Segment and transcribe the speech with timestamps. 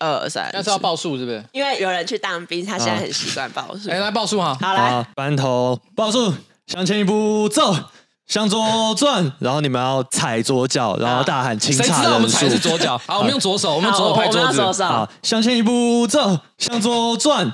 [0.00, 1.44] 二三，那是要报数是不是？
[1.52, 3.90] 因为有人去当兵，他现在很习惯报数。
[3.90, 4.56] 哎，来报数哈。
[4.60, 6.34] 好来，班头报数，
[6.66, 7.76] 向前一步走，
[8.26, 11.94] 向左转，然后你们要踩左脚，然后大喊清查人数。
[11.94, 12.98] 谁知道我们踩的是左脚？
[13.06, 14.82] 好，我们用左手，我们左手拍桌子。
[14.84, 17.52] 好，向前一步走，向左转。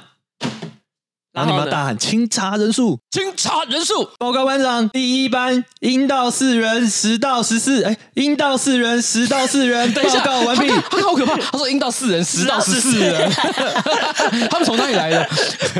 [1.37, 4.09] 然后你们要大喊清查人数，清查人数。
[4.18, 7.82] 报告班长，第一班阴到四人，十到十四。
[7.82, 9.93] 哎，阴到四人，十到四人。
[9.93, 10.67] 报告完毕。
[10.67, 13.30] 他好可怕，他说阴到四人， 十到十四人。
[14.50, 15.29] 他们从哪里来的？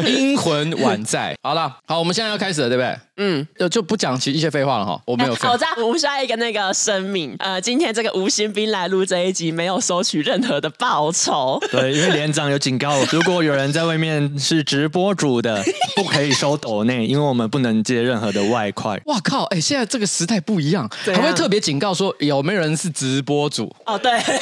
[0.07, 1.35] 阴魂宛在。
[1.43, 2.95] 好了，好，我们现在要开始了，对不对？
[3.19, 5.01] 嗯，就就不讲其一些废话了哈。
[5.07, 5.49] 我没有 废。
[5.49, 11.59] 我再补下一个那个声明，呃，今天这个吴新兵来录这一集，没有收取任何的报酬。
[11.71, 15.65] 对，因为连长有警告，如果有人在外面是直播主的，
[15.97, 19.01] 不可以收抖内，因为我们不能接任何的外快。
[19.07, 19.45] 哇靠！
[19.45, 23.75] 哎，现在这个时代不一样，还会特别警告说有没有人是直播主？
[23.87, 24.39] 哦，对，对，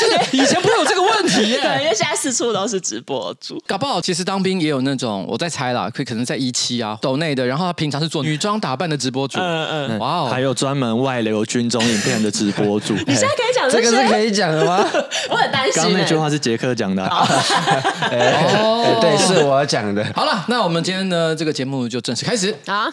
[0.00, 1.60] 就是以前不会有这个问题耶。
[1.60, 7.67] 对，因为现在四处都是直播主，搞不好其实当兵也有那种，我在猜啦，可可能在一期啊抖内的，然后。
[7.68, 12.94] 他平常是做女装打扮的直播主，嗯嗯，哇哦，还有专门外流军中影片的直播主。
[13.06, 14.78] 你现在可以讲这个是可以讲的吗？
[15.28, 15.82] 我很担心。
[15.82, 17.04] 刚那句话是杰克讲的。
[17.06, 20.02] 哦，对，是我讲的。
[20.16, 22.86] 好了，那我们今天的这个节目就正式开始啊。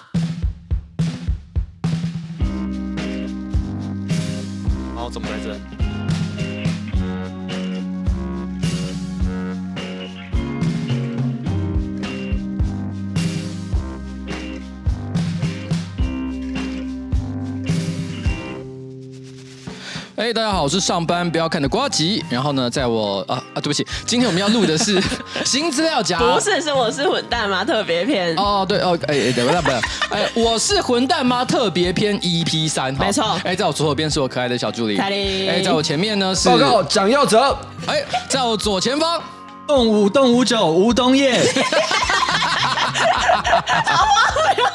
[4.94, 5.58] 好，怎么来着？
[20.18, 22.24] 哎，大家好，我是上班不要看的瓜吉。
[22.30, 25.02] 然后呢，在我啊啊，对不起，今天我们要录的是
[25.44, 27.66] 新资料夹，不是，是我是混蛋吗？
[27.66, 29.78] 特别篇哦，对哦，哎哎，等一下，不要，
[30.12, 31.44] 哎，我是混蛋吗？
[31.44, 33.38] 特别篇 EP 三，没错。
[33.44, 35.50] 哎，在我左手边是我可爱的小助理，彩铃。
[35.50, 37.58] 哎，在我前面呢是报告蒋耀哲。
[37.86, 39.22] 哎，在我左前方，
[39.68, 41.38] 动五动五九吴东业。
[43.86, 44.66] 好荒谬。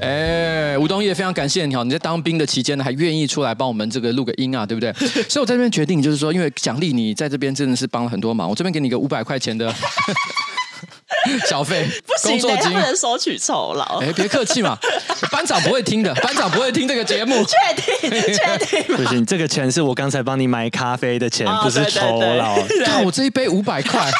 [0.00, 1.82] 哎，吴东业，非常感谢你哈！
[1.82, 4.92] 你在当兵的期间呢，还愿意出来帮我们这个录个音啊，对不对？
[5.28, 9.74] 所以我在这边决定，就是说，因为奖励你在这边真的是帮了很多忙，我这边给你个五百块钱的
[11.48, 14.00] 小费，不行，工作金不能收取酬劳。
[14.00, 14.78] 哎，别客气嘛，
[15.30, 17.44] 班长不会听的， 班长不会听这个节目。
[17.44, 18.10] 确定？
[18.10, 18.96] 确定？
[18.96, 22.56] 不行，这个钱是我刚才帮你买咖啡的钱，哦、不是酬劳。
[22.84, 24.10] 看我这一杯五百块。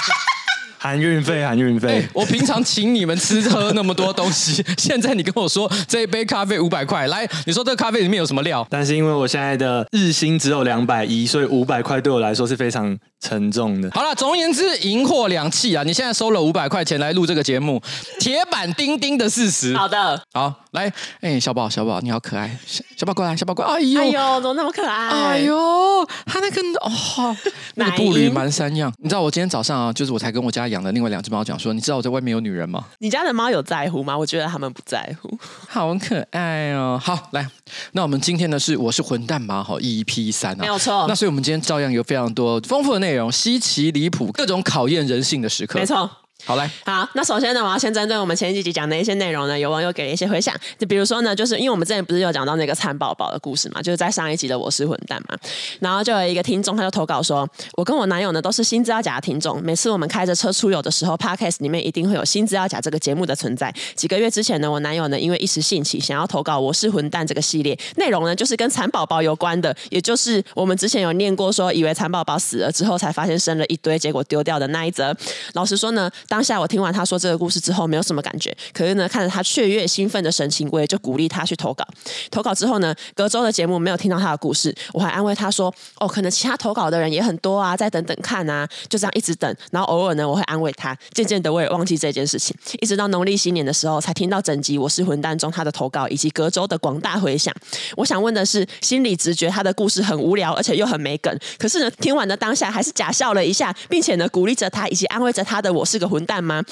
[0.79, 2.07] 含运费，含运费。
[2.13, 8.67] 我平常请你们吃喝那么多东西， 现在你跟我说这一杯咖啡五百块，来，你说这个咖啡里面有什么料？
[8.71, 13.91] 但是因为我现在的日薪只有两百一，所以五百块对我来说是非常沉重的。
[13.93, 15.83] 好了，总而言之，银货两气啊！
[15.83, 17.83] 你现在收了五百块钱来录这个节目，
[18.21, 19.77] 铁板钉钉的事实。
[19.77, 20.87] 好的，好，来，
[21.21, 25.09] 哎、欸，小宝，小宝，你好可爱，小小宝过来，小宝过来，哎呦，哎呦，怎么那么可爱？
[25.09, 27.37] 哎呦，他那个哦，
[27.75, 28.93] 那个步履蹒跚样。
[29.03, 32.85] 你知道我今天早上啊，就是我才跟我家养的另外两只猫讲说，你知道我在外面有女人吗？
[32.99, 34.17] 你家的猫有在乎吗？
[34.17, 35.37] 我觉得他们不在乎，
[35.69, 37.01] 好可爱哦。
[37.03, 37.49] 好，来，
[37.93, 39.65] 那我们今天呢是我是混蛋吗？
[39.65, 41.07] 好，EP 三啊，没有错。
[41.09, 43.89] 那所以我们今天照样有非常多丰富的内容，稀奇。
[43.89, 45.79] 离谱，各种考验人性的时刻。
[45.79, 46.11] 没错。
[46.47, 50.55] 好嘞，好，那首先呢，我要先针对我们前几集讲的一些内容呢，有网友给了一些回响。
[50.79, 55.37] 就比如说呢，就是因为我们之前不是有讲到那个蚕宝宝的故事嘛，就是在上一集的我是混蛋嘛，
[55.81, 63.75] 然后就有一个听众他就投稿说，我跟我男友呢都是新资料夹的听众，每次我们开着车出游的时候，Podcast 里面一定会有新资料夹这个节目的存在。
[63.97, 75.15] 几个月之前呢，我男友呢因为一时兴起想要投稿我是混蛋这个系列，内容呢就是跟蚕宝宝有关的，也就是我们之前有念过说以为蚕宝宝死了之后才发现生了一堆，结果丢掉的那一则。
[75.55, 77.05] 老实说呢，当下我听完他。
[77.09, 81.83] 说这个故事之后没有什么感觉，可是呢，看着他雀跃兴奋的神情，我也就鼓励他去投稿。
[82.31, 90.95] 投稿之后呢，隔周的节目没有听到他的故事，我还安慰他说：“哦，可能其他投稿的人也很多啊，再等等看啊。”就这样一直等，然后偶尔呢，我会安慰他。
[91.15, 97.55] 渐渐的，我也忘记这件事情，一直到农历新年的时候，才听到整集《我是混蛋》中他的投稿以及隔周的广大回响。
[97.97, 101.35] 我想问的是，心理直觉他的故事很无聊，而且又很没梗。
[101.59, 106.63] 可是呢，听完的当下还是假笑了一下，并且呢，鼓励着他以及安慰着他的“我是个混蛋”吗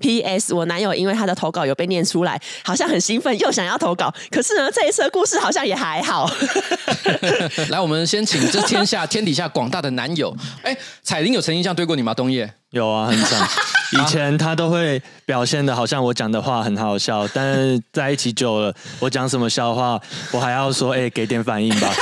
[0.00, 0.54] ？P.S.
[0.54, 4.12] 我男友因为他的投稿有被念出来，好像很兴奋，又想要投稿。
[4.30, 6.30] 可是呢，这一次的故事好像也还好。
[7.70, 10.34] 来，我们先请这天下天底下广大的男友。
[10.62, 12.14] 哎，彩铃有曾经这样对过你吗？
[12.14, 13.48] 东叶有啊，很常。
[13.92, 20.00] 以前他都会表现的好像我讲的话很好笑，但是在一起久了，我讲什么笑话，
[20.30, 21.92] 我还要说，哎，给点反应吧。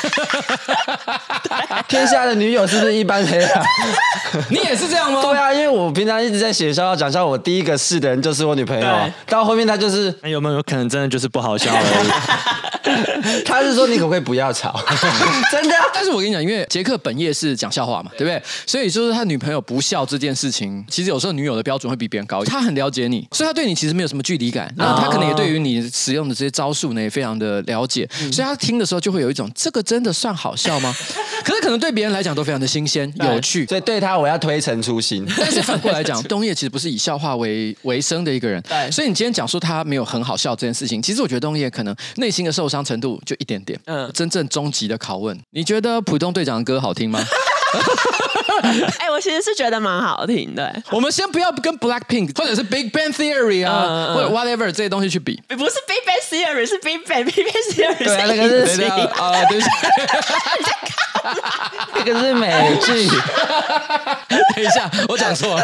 [1.88, 3.62] 天下的女友是不是一般黑啊？
[4.50, 5.20] 你也是这样吗？
[5.22, 13.42] 对啊，因为我平常一直在写笑话讲笑话，我第一个试的人就是我女朋友，到后面她就是，那有没有可能真的就是不好笑而已？
[13.44, 14.80] 她是说你可不可以不要吵？
[15.50, 15.84] 真的啊。
[15.92, 18.42] 但是我跟你讲，因为杰克本业是讲笑话嘛，对不对？
[18.66, 22.44] 所以就是他女朋友不笑这件事情，其实有时候女友的标准会比别人高。
[22.44, 24.72] 他很了解你，所以他对你其实没有什么距离感。
[24.76, 28.08] 然后他可能也对于你使用的这些招数呢，也非常的了解。
[28.32, 30.94] 所以他听的时候就会有一种，这个真的算好笑吗？
[31.44, 33.66] 可是可能对别人来讲都非常的新鲜有趣。
[33.66, 35.26] 所以对他我要推陈出新。
[35.36, 38.62] 但是反过来讲， 东叶其实不是以笑话为为生的一个人。
[38.62, 38.88] 对。
[38.92, 43.76] 所以你今天讲说他没有很好笑这件事情，其实我觉得东叶可能内心的受伤程度就一点点。
[43.86, 44.08] 嗯。
[44.14, 47.20] 真正终极的拷问，你觉得普通队长的歌好听吗？
[48.62, 50.74] 哎、欸，我其实是觉得蛮好听的。
[50.90, 57.74] 我们先不要跟 Black Pink 或者是 Big Bang Theory 啊，或者 whatever 这些东西去比，不是 Big Bang Theory，是 Big Bang，Big Bang
[57.74, 59.60] Theory 对啊，那个是啊，对。
[61.94, 63.08] 那个是美剧。
[64.54, 65.62] 等一下，我讲错了。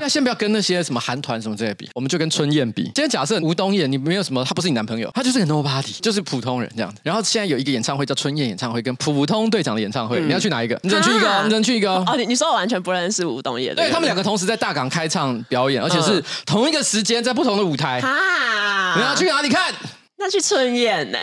[0.00, 2.84] 那先不要跟那些什么韩团什么这些比，我们就跟春燕比。
[2.84, 7.00] 今天假设吴东燕，你没有什么，他不是你男朋友，他就是个 nobody，就是普通人这样子。
[7.02, 10.78] 然后现在有一个演唱会叫春燕演唱会，跟普通队长的演唱会，嗯、你要去哪一个？
[10.82, 11.90] 你只能去一个，啊、你只能去一个。
[11.94, 17.98] 哦，你你说我完全不认识吴东燕，对，他们两个同时在大港开唱表演，而且是同一个时间在不同的舞台。
[18.00, 19.72] 啊，你要去哪里看？
[20.20, 21.18] 那去春燕呢？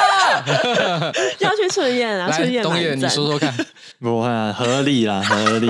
[1.38, 2.30] 要去春燕啊！
[2.30, 3.54] 春燕，东谚，你说说看，
[4.00, 5.66] 不会啊，合理啦，合理。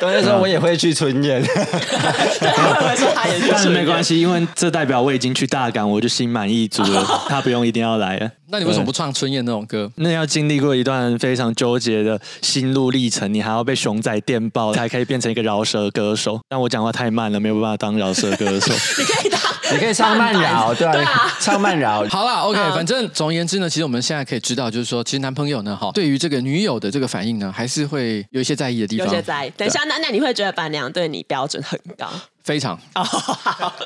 [0.00, 1.42] 东谚说：“我也会去春燕。
[1.44, 8.30] ”对，他会说他也去，但是没关系，因为这代表我已经去大港，我就心满意足了，他不用一定要来了。
[8.48, 9.90] 那你为什么不唱春燕那种歌？
[9.96, 16.38] 那要经历过一段非常纠结的心路历程，你还要被熊仔电爆，才可以变成一个饶舌歌手。
[16.48, 18.72] 但我讲话太慢了，没有办法当饶舌歌手。
[18.98, 19.35] 你可以当，
[19.72, 22.04] 你可以唱慢饶，对啊，唱慢饶。
[22.10, 29.06] 好了，OK，反正总而言之呢，其实我们现在可以知道，就是说，其实男朋友呢，哈，对于这个女友的这个反应呢，还是会有一些在意的地方。
[29.06, 29.52] 有些在意。
[29.56, 32.08] 等一下，那那你会觉得板娘对你标准很高？
[32.44, 33.04] 非常哦，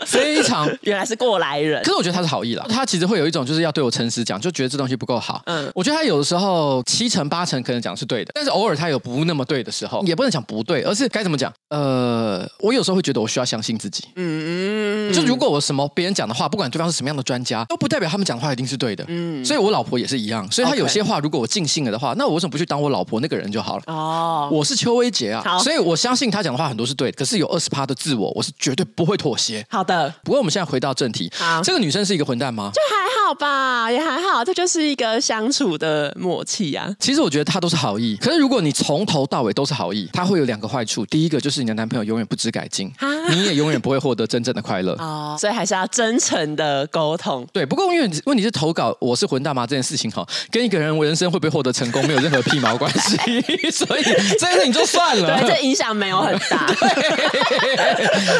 [0.04, 1.82] 非常， 原来是过来人。
[1.82, 5.40] 可是我觉得他是好意啦，他其实会有一种就是要对我诚实讲，就觉得这东西不够好。
[5.46, 11.50] 嗯，我觉得他有的时候七成八成可能讲是对的，但是偶尔他有不那么对的时候，也不能讲不对，而是该怎么讲？
[11.70, 14.04] 呃，我有时候会觉得我需要相信自己。
[14.16, 14.89] 嗯
[15.24, 19.04] 如果我什么别人讲的话，不管对方是什么样的专家，都不代表他们讲的话一定是对的。
[19.08, 23.82] 嗯，所以我老婆也是一样，所以她有些话如果我尽信了的话，那我为什么不去当我老婆那个人就好了？
[23.86, 29.30] 哦，我是邱威杰啊，所以我相信他讲的话很多是对的，可是有二十趴的自我，我是绝对不会妥。
[29.40, 30.12] 协，好的。
[30.22, 32.70] 不过我们现在回到正题，好，这个女生是一个混蛋吗？
[32.74, 36.94] 就还好吧，也还好，这就是一个相处的默契啊。
[36.98, 41.06] 其实我觉得她都是好意，可是如果你从头到尾都是好意，她会有两个坏处。
[41.06, 42.92] 第一个就是你的男朋友永远不知改进，
[43.30, 45.36] 你也永远不会获得真正的快乐 哦。
[45.38, 47.46] 所以还是要真诚的沟通。
[47.52, 53.16] 对，不过因为问题是投稿我是混大妈这件事情哈，跟一个人人生会不会获得成功没有任何屁毛关系，
[53.70, 55.40] 所以这件事情就算了。
[55.40, 56.66] 对，这影响没有很大。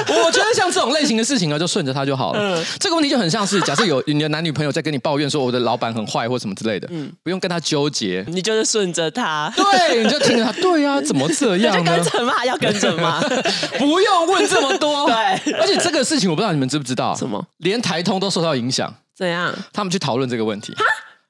[0.09, 0.81] 我觉得像这。
[0.81, 2.41] 这种类型的事情呢，就顺着他就好了。
[2.41, 11.99] 嗯，这个问题就很像是，假设有你的男女朋友在跟你抱怨说我的老板很坏或什么之类的，嗯，不用跟他纠结，你就是顺着他，对，你就听着他，对啊，怎么这样呢？
[11.99, 13.21] 就跟着骂，要跟着骂，
[13.79, 15.07] 不用问这么多。
[15.07, 17.45] 对，而且这个事情我不知道你们知不知道，什么？
[17.57, 19.53] 连台通都受到影响，怎样？
[19.73, 20.73] 他们去讨论这个问题。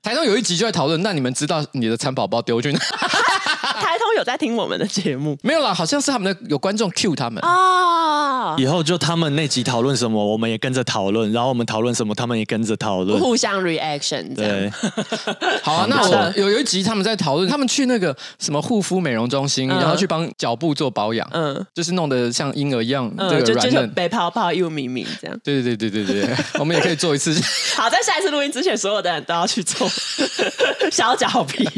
[0.03, 2.81] 台通有一集就在讨论，那你们知道你的蚕宝宝丢去哪？
[4.21, 5.37] 有在听我们的节目？
[5.43, 8.55] 没有啦，好像是他们的有观众 cue 他们哦。
[8.59, 14.35] 以后就他们那集讨论什么，我们也跟着讨论，然后我们讨论什么，他们也跟着讨论，互相 reaction。
[14.35, 14.71] 对，
[15.62, 15.87] 好啊。
[15.91, 25.41] 那我有有一集他们在讨论，他们去那个什么护肤美容中心，然后去帮脚部做保养，嗯，就是弄得像婴儿一样，这个软嫩、白泡泡又咪咪这样。
[25.43, 27.33] 对对对对对对， 我们也可以做一次。
[27.75, 29.89] 好，在下一次录音之前，所有的人都要去做。
[30.91, 31.69] 小脚皮，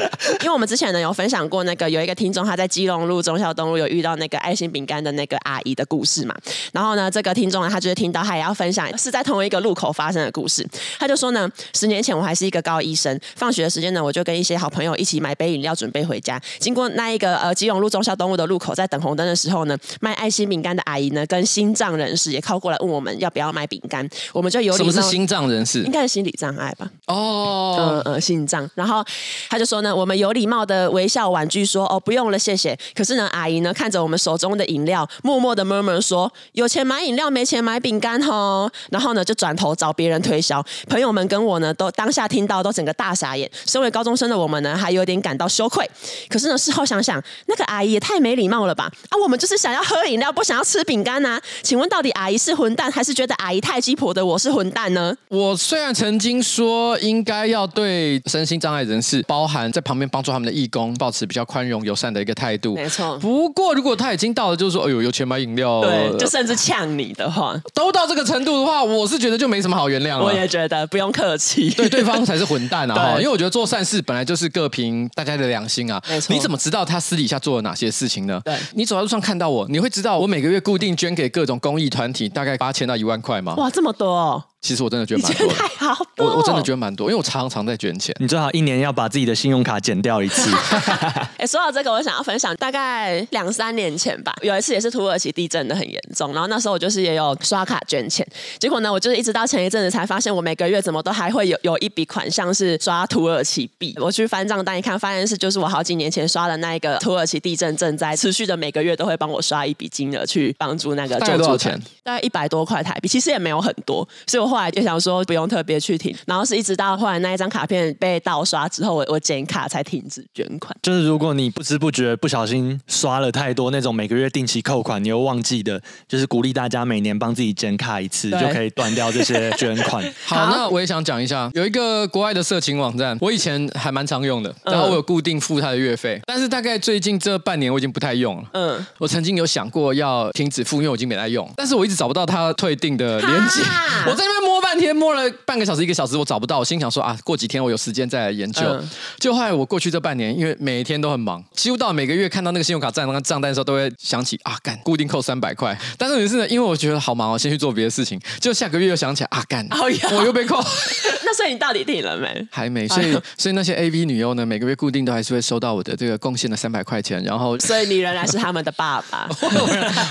[0.40, 6.34] 因为我们之前呢有分享过那个有一个听众他在基隆路忠孝东路有遇到那个爱心饼干的那个阿姨的故事嘛，
[6.72, 10.66] 然后呢这个听众呢他就是听到他也要分享是在同一个路口发生的故事，
[10.98, 25.82] 他就说呢十年前我还是一个高医生，放学的时间呢我就跟一些好朋友一起买杯饮料准备回家，经过那一个呃基隆路忠孝东路的路口，在等红灯的时候呢卖爱心饼干的阿姨呢跟心脏人士也靠过来问我们要不要买饼干，我们就有什么是心脏人士？
[25.82, 26.90] 应该是心理障碍吧？
[27.06, 28.68] 哦，嗯嗯，心脏。
[28.74, 29.04] 然后
[29.48, 40.64] 他就说呢，我们有礼貌的微笑婉拒说：“哦，不用了，谢谢。”可是呢，阿姨呢看着我们手中的饮料，默默的 murmur 说：“有钱买饮料，没钱买饼干哦。”然后呢，就转头找别人推销。
[40.88, 43.50] 朋友们跟我呢，都当下听到都整个大傻眼。
[43.66, 45.88] 身为高中生的我们呢，还有点感到羞愧。
[46.28, 48.90] 可是呢，事后想想，那个阿姨也太没礼貌了吧？
[49.08, 51.40] 啊，我们就是想要喝饮料，不想要吃饼干呐。
[51.62, 55.16] 请问到底阿姨是混蛋，还是觉得阿姨太鸡婆的我是混蛋呢？
[55.28, 62.74] 我虽然曾经说应该要对身心障碍人士，包含在旁边帮助他们的义工，保持比较宽容友善的一个态度。
[62.74, 63.18] 没错。
[63.18, 70.24] 不过如果他已经到了，就是说，哎呦，有钱买饮料，对，就甚至呛你的话，都到这个程度的话，我是觉得就没什么好原谅了。
[70.24, 72.94] 我也觉得不用客气，对，对方才是混蛋啊！
[73.14, 76.02] 哈，因为我觉得做善事本来就是各凭大家的良心啊。
[76.08, 76.34] 没错。
[76.34, 78.40] 你怎么知道他私底下做了哪些事情呢？
[78.44, 78.54] 对。
[78.74, 83.54] 你走在路上看到我，你会知道我每个月固定捐给各种公益团体，大概八千到一万块吗？
[83.56, 84.44] 哇，这么多哦！
[84.60, 88.14] 其实我真的觉得蛮多的，太好多我我真的觉得蛮多，因为我常常在捐钱。
[88.18, 90.50] 你最好一年要把自己的信用卡减掉一次。
[91.38, 98.26] 哎，说到这个，我想要分享，大概两三年前吧，有一次也是土耳其地震的很严重，然后那时候我就是也有刷卡捐钱，
[98.58, 103.96] 结果呢，我就是一直到前一阵子才发现，我每个月怎么都还会有有一笔款项是刷土耳其币。
[103.98, 111.38] 我去翻账单一看，发现是就是我好几年前刷的那一个土耳其地震赈灾，持续的每个月都会帮我刷一笔金额去帮助那个救助。
[111.38, 111.80] 多少钱？
[112.02, 115.24] 大概一百多块台币，其实也没有很多，所以我后来就想说。
[115.30, 120.76] 不用特别去停，然后是一直到后来那一张卡片被盗刷之后，我我剪卡才停止捐款。
[120.82, 130.04] 就是如果你不知不觉不小心刷了太多那种每个月定期扣款，你又忘记的，就是鼓励大家每年帮自己剪卡一次，就可以断掉这些捐款。
[130.26, 138.44] 好，那我也想讲一下，有一个国外的色情网站，我以前还蛮常用的，然后我有固定付他的月费，嗯，但是大概最近这半年我已经不太用了。
[138.54, 143.60] 嗯，我曾经有想过要停止付，因为我已经没在用，但是我一直找不到他退订的链接，
[144.06, 145.30] 我在那边摸半天摸了。
[145.44, 148.62] 半个小时一个小时我找不到，我心想说啊，过几天我有时间再来研究。
[148.62, 155.76] 嗯、就后来我过去这半年，因为每一天都很忙，几乎到每个月看到那个信用卡账那个账单的时候，都会想起啊，干固定扣三百块。
[155.98, 158.20] 但是也是呢，因为我觉得好忙，我先去做别的事情。
[158.40, 159.66] 就下个月又想起来啊，干，
[160.16, 160.62] 我又被扣。
[161.24, 162.46] 那所以你到底停了没？
[162.50, 162.88] 还没。
[162.88, 167.22] 所以所以那些 AV 女优呢，每个月固定都还是会收到我的这个贡献的三百块钱。
[167.22, 169.28] 然后，所以你仍然是他们的爸爸。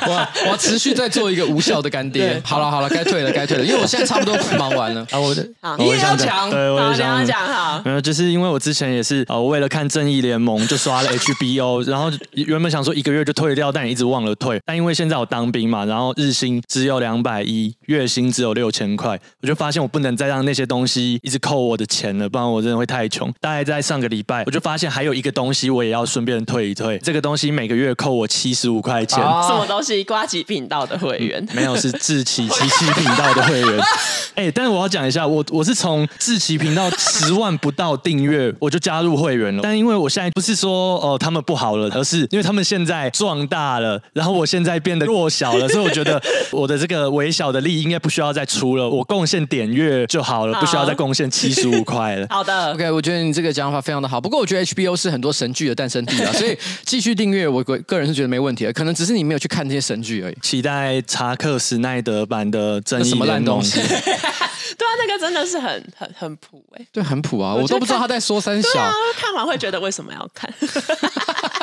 [0.08, 2.42] 我我持续在做一个无效的干爹。
[2.46, 5.36] 好了好了，该退了该退了，因为我现在差不多忙完了啊，我。
[5.62, 7.82] 好，你也要讲，对，我也想讲哈。
[7.86, 14.60] 没有，就是因为我之前也是呃，为了看《正义联盟》就刷了 HBO， 然后原本想说一个月就退掉，但也一直忘了退。
[14.66, 23.32] 但因为现在我当兵嘛，然后日薪只有两百一，月薪只有六千块，我就发现我不能再让那些东西一直扣我的钱了，不然我真的会太穷。
[23.40, 26.98] 大概在上个礼拜，我就发现还有一个东西我也要顺便退一退。
[27.00, 29.20] 这个东西每个月扣我七十五块钱。
[29.20, 30.04] 什么东西？
[30.04, 31.46] 瓜吉频道的会员？
[31.54, 33.80] 没有，是志祺七七频道的会员。
[34.36, 35.20] 哎，但是我要讲一下。
[35.30, 46.20] 我我是从志奇频道十万不到订阅我就加入会员了，但因为我现在不是说哦、呃、他们不好了，而是因为他们现在壮大了，然后我现在变得弱小了，所以我觉得
[46.52, 52.26] 我的这个微小的力应该不需要再出了，我贡献点阅就好了，不需要再贡献七十五块了。
[52.32, 54.20] 好的，OK，我觉得你这个讲法非常的好。
[54.20, 60.38] 不过我觉得 HBO 是很多神剧的诞生地啊，所以继续订阅我个个人是觉得没问题的，可能只是你没有去看这些神剧而已。
[60.42, 63.80] 期待查克·史奈德版的正义什么烂东西。
[64.78, 68.80] 对啊，那个真的是很很很普哎，对，很普啊，我，我都不知道他在说三小。
[68.80, 70.52] 啊，看完会觉得为什么要看，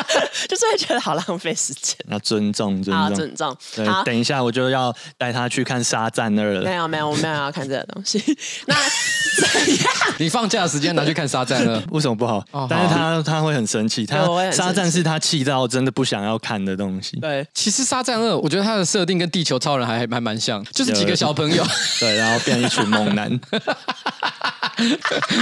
[0.49, 1.97] 就是会觉得好浪费时间。
[2.09, 3.57] 要尊重，尊重，好尊重。
[3.75, 6.63] 对，等一下我就要带他去看《沙赞二》了。
[6.63, 8.19] 没有没有，我没有要看这个东西。
[8.67, 9.87] 那怎样？
[10.19, 12.45] 你放假的时间拿去看《沙赞二》， 为什么不好？
[12.53, 14.19] 哦、但是他他会很生气，他
[14.53, 17.19] 《沙赞》是他气到真的不想要看的东西。
[17.21, 21.65] 对，其实《沙赞二》我觉得他的设定跟《地球超人》还还蛮像，就是几个小朋友，
[22.01, 23.41] 对，然后变一群猛男。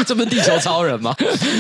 [0.07, 1.15] 这不是地球超人吗？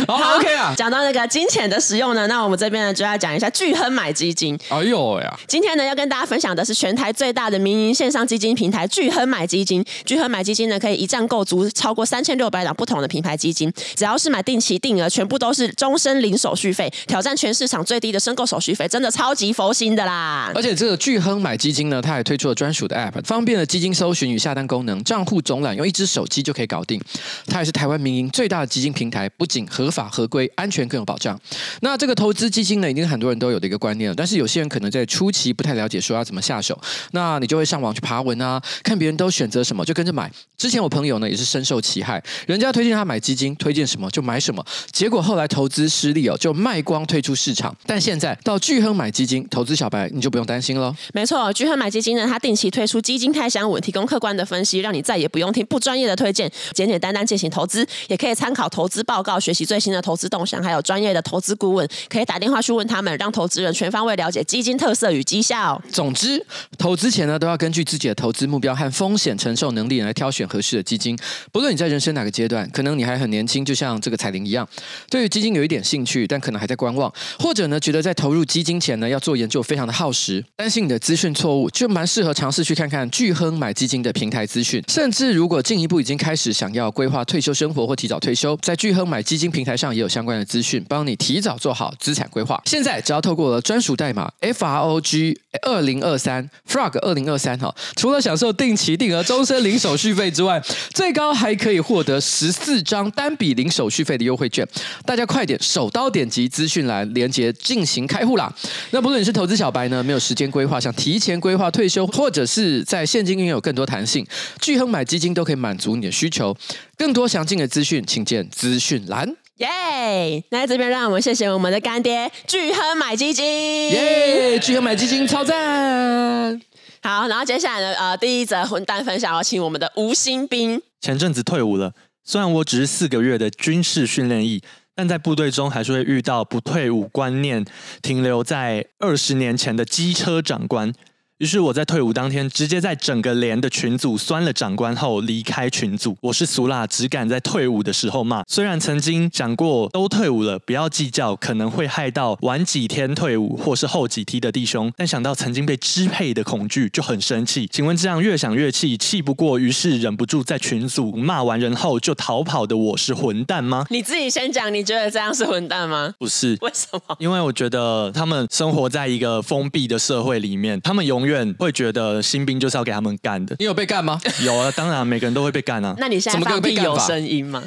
[0.06, 0.72] 好，好，OK 啊。
[0.76, 4.56] 讲到那个金钱的使用呢，那我们这边呢就要讲一下巨亨买基金。
[4.68, 5.36] 哎呦呀！
[5.48, 9.84] 今天呢要跟大家分享的是全台最大的民营线上基金平台巨亨买基金。
[10.06, 20.52] 巨亨买基金呢可以一站购足超过三千六百档不同的品牌基金，只要是买定期定额，全部都是终身零手续费，挑战全市场最低的申购手续费，真的超级佛心的啦。
[20.54, 27.00] 而且这个巨亨买基金呢，它还推出了专属的 App，方便了基金搜寻与下单功能，账户总览用一只手机就可以搞定。
[27.46, 31.38] 它也是台湾民营最大的基金平台，不仅合法合规、安全更有保障。
[31.80, 34.14] 那这个投资基金呢，已经很多人都有的一个观念了。
[34.14, 36.78] 但是有些人可能在初期不太了解，说要怎么下手。
[37.12, 40.30] 那你就会上网去爬文啊，看别人都选择什么，就跟着买。
[40.58, 47.74] 之前我朋友呢也是深受其害，人家推荐他买基金，推荐什么就买什么，结果后来投资失利哦，就卖光退出市场。
[47.86, 50.94] 但现在到巨亨买基金，投资小白你就不用担心了。
[51.12, 57.44] 没错，巨亨买基金呢，它定期推出基金开箱文，提供客观的分析，让你再也不用听不专业的推荐，简简单单进行。
[57.54, 65.80] 投资，也可以参考投资报告，学习最新的投资动向，还有专业的投资顾问，可以打电话去问他们，让投资人全方位了解基金特色与绩效。
[65.90, 66.44] 总之，
[66.78, 71.18] 投资前呢，都要根据自己的投资目标和风险承受能力来挑选合适的基金。
[71.52, 74.68] 不论你在人生哪个阶段，可能你还很年轻，就像这个彩玲一样，
[75.08, 84.82] 对于基金有一点兴趣，但可能还在观望，或者呢，觉得在投入基金前呢，要做研究非常的耗时，担心你的资讯错误，就蛮适合尝试去看看巨亨买基金的平台资讯。
[84.88, 92.60] 甚至如果进一步已经开始想要规划退休生活或提早退休，在巨亨买基金平台上也有相关的资讯，帮你提早做好资产规划。
[92.64, 100.60] 现在只要透过了专属代码 F R O G 二零二三 Frog 二零二三哈，除了享受定期定额终身零手续费之外，
[100.94, 104.66] 最高还可以获得十四张单笔零手续费的优惠券。
[105.04, 108.52] 大家快点手刀点击资讯栏连接进行开户啦！
[108.90, 114.26] 那不论你是投资小白呢，没有时间规划，想提前规划退休，或者是在现金拥有更多弹性，
[114.60, 116.56] 巨亨买基金都可以满足你的需求。
[116.96, 119.36] 更多详尽的资讯，请见资讯栏。
[119.58, 120.42] 耶！Yeah!
[120.50, 123.44] 那在这边，让我们谢谢我们的干爹巨亨买基金。
[123.90, 124.58] 耶！
[124.58, 126.60] 巨亨买基金超赞。
[127.02, 130.82] 好，然后接下来呢，呃，第一则混蛋分享，要请我们的吴新兵。
[131.00, 131.92] 前阵子退伍了，
[132.24, 134.62] 虽然我只是四个月的军事训练役，
[134.96, 137.64] 但在部队中还是会遇到不退伍观念
[138.02, 140.92] 停留在二十年前的机车长官。
[141.38, 146.16] 于是我在退伍当天，直接在整个连的群组酸了长官后离开群组。
[146.20, 148.44] 我是俗辣，只敢在退伍的时候骂。
[148.46, 157.68] 虽然曾经讲过都退伍了，不要计较可能会害到晚几天退伍或是后几梯的弟兄，但想到曾经被支配的恐惧就很生气。
[157.72, 163.84] 请问这样越想越气，气不过，于是忍不住在群组骂完人后就逃跑的我是混蛋吗？
[163.90, 166.14] 你自己先讲，你觉得这样是混蛋吗？
[166.16, 167.16] 不是，为什么？
[167.18, 171.23] 因为我觉得他们生活在一个封闭的社会里面，他们永。
[171.24, 173.56] 永远会觉得新兵就是要给他们干的。
[173.58, 174.20] 你有被干吗？
[174.42, 175.94] 有啊，当然每个人都会被干啊。
[175.98, 177.62] 那你现在放屁有声音吗？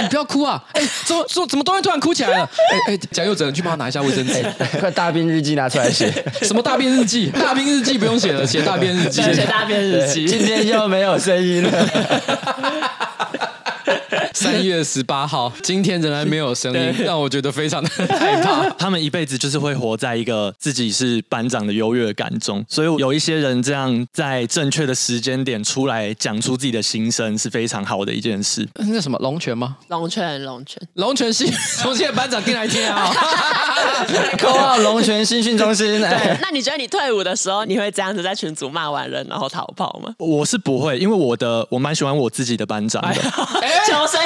[0.00, 0.62] 你不要哭啊！
[0.72, 2.50] 哎，怎么怎怎么突然突然哭起来了？
[2.72, 4.44] 哎哎，蒋佑哲，你去帮我拿一下卫生纸。
[4.80, 6.12] 快大兵日记拿出来写。
[6.42, 7.30] 什么大兵日记？
[7.30, 9.22] 大兵日记不用写了，写大兵日记。
[9.32, 10.26] 写大兵日记。
[10.26, 11.70] 今天又没有声音了。
[14.44, 18.68] 三月十八号，今天仍然没有声音，让我觉得非常的害怕。
[18.78, 28.68] 他们一辈子就是会活在一个自己是班长的优越感中，所以有一些人这样在正确的时间点出来讲出自己的心声，是非常好的一件事。
[28.74, 29.78] 那什么龙泉吗？
[29.88, 33.10] 龙泉，龙泉，龙泉新重庆的班长进来听啊！
[34.38, 35.86] 扣号龙泉新训中心。
[35.98, 40.14] 对，那你觉得你退伍的时候，你会这样子在群组骂完人然后逃跑吗？
[40.18, 43.08] 我是不会，因为我的我蛮喜欢我自己的班长的。
[43.08, 43.80] 哎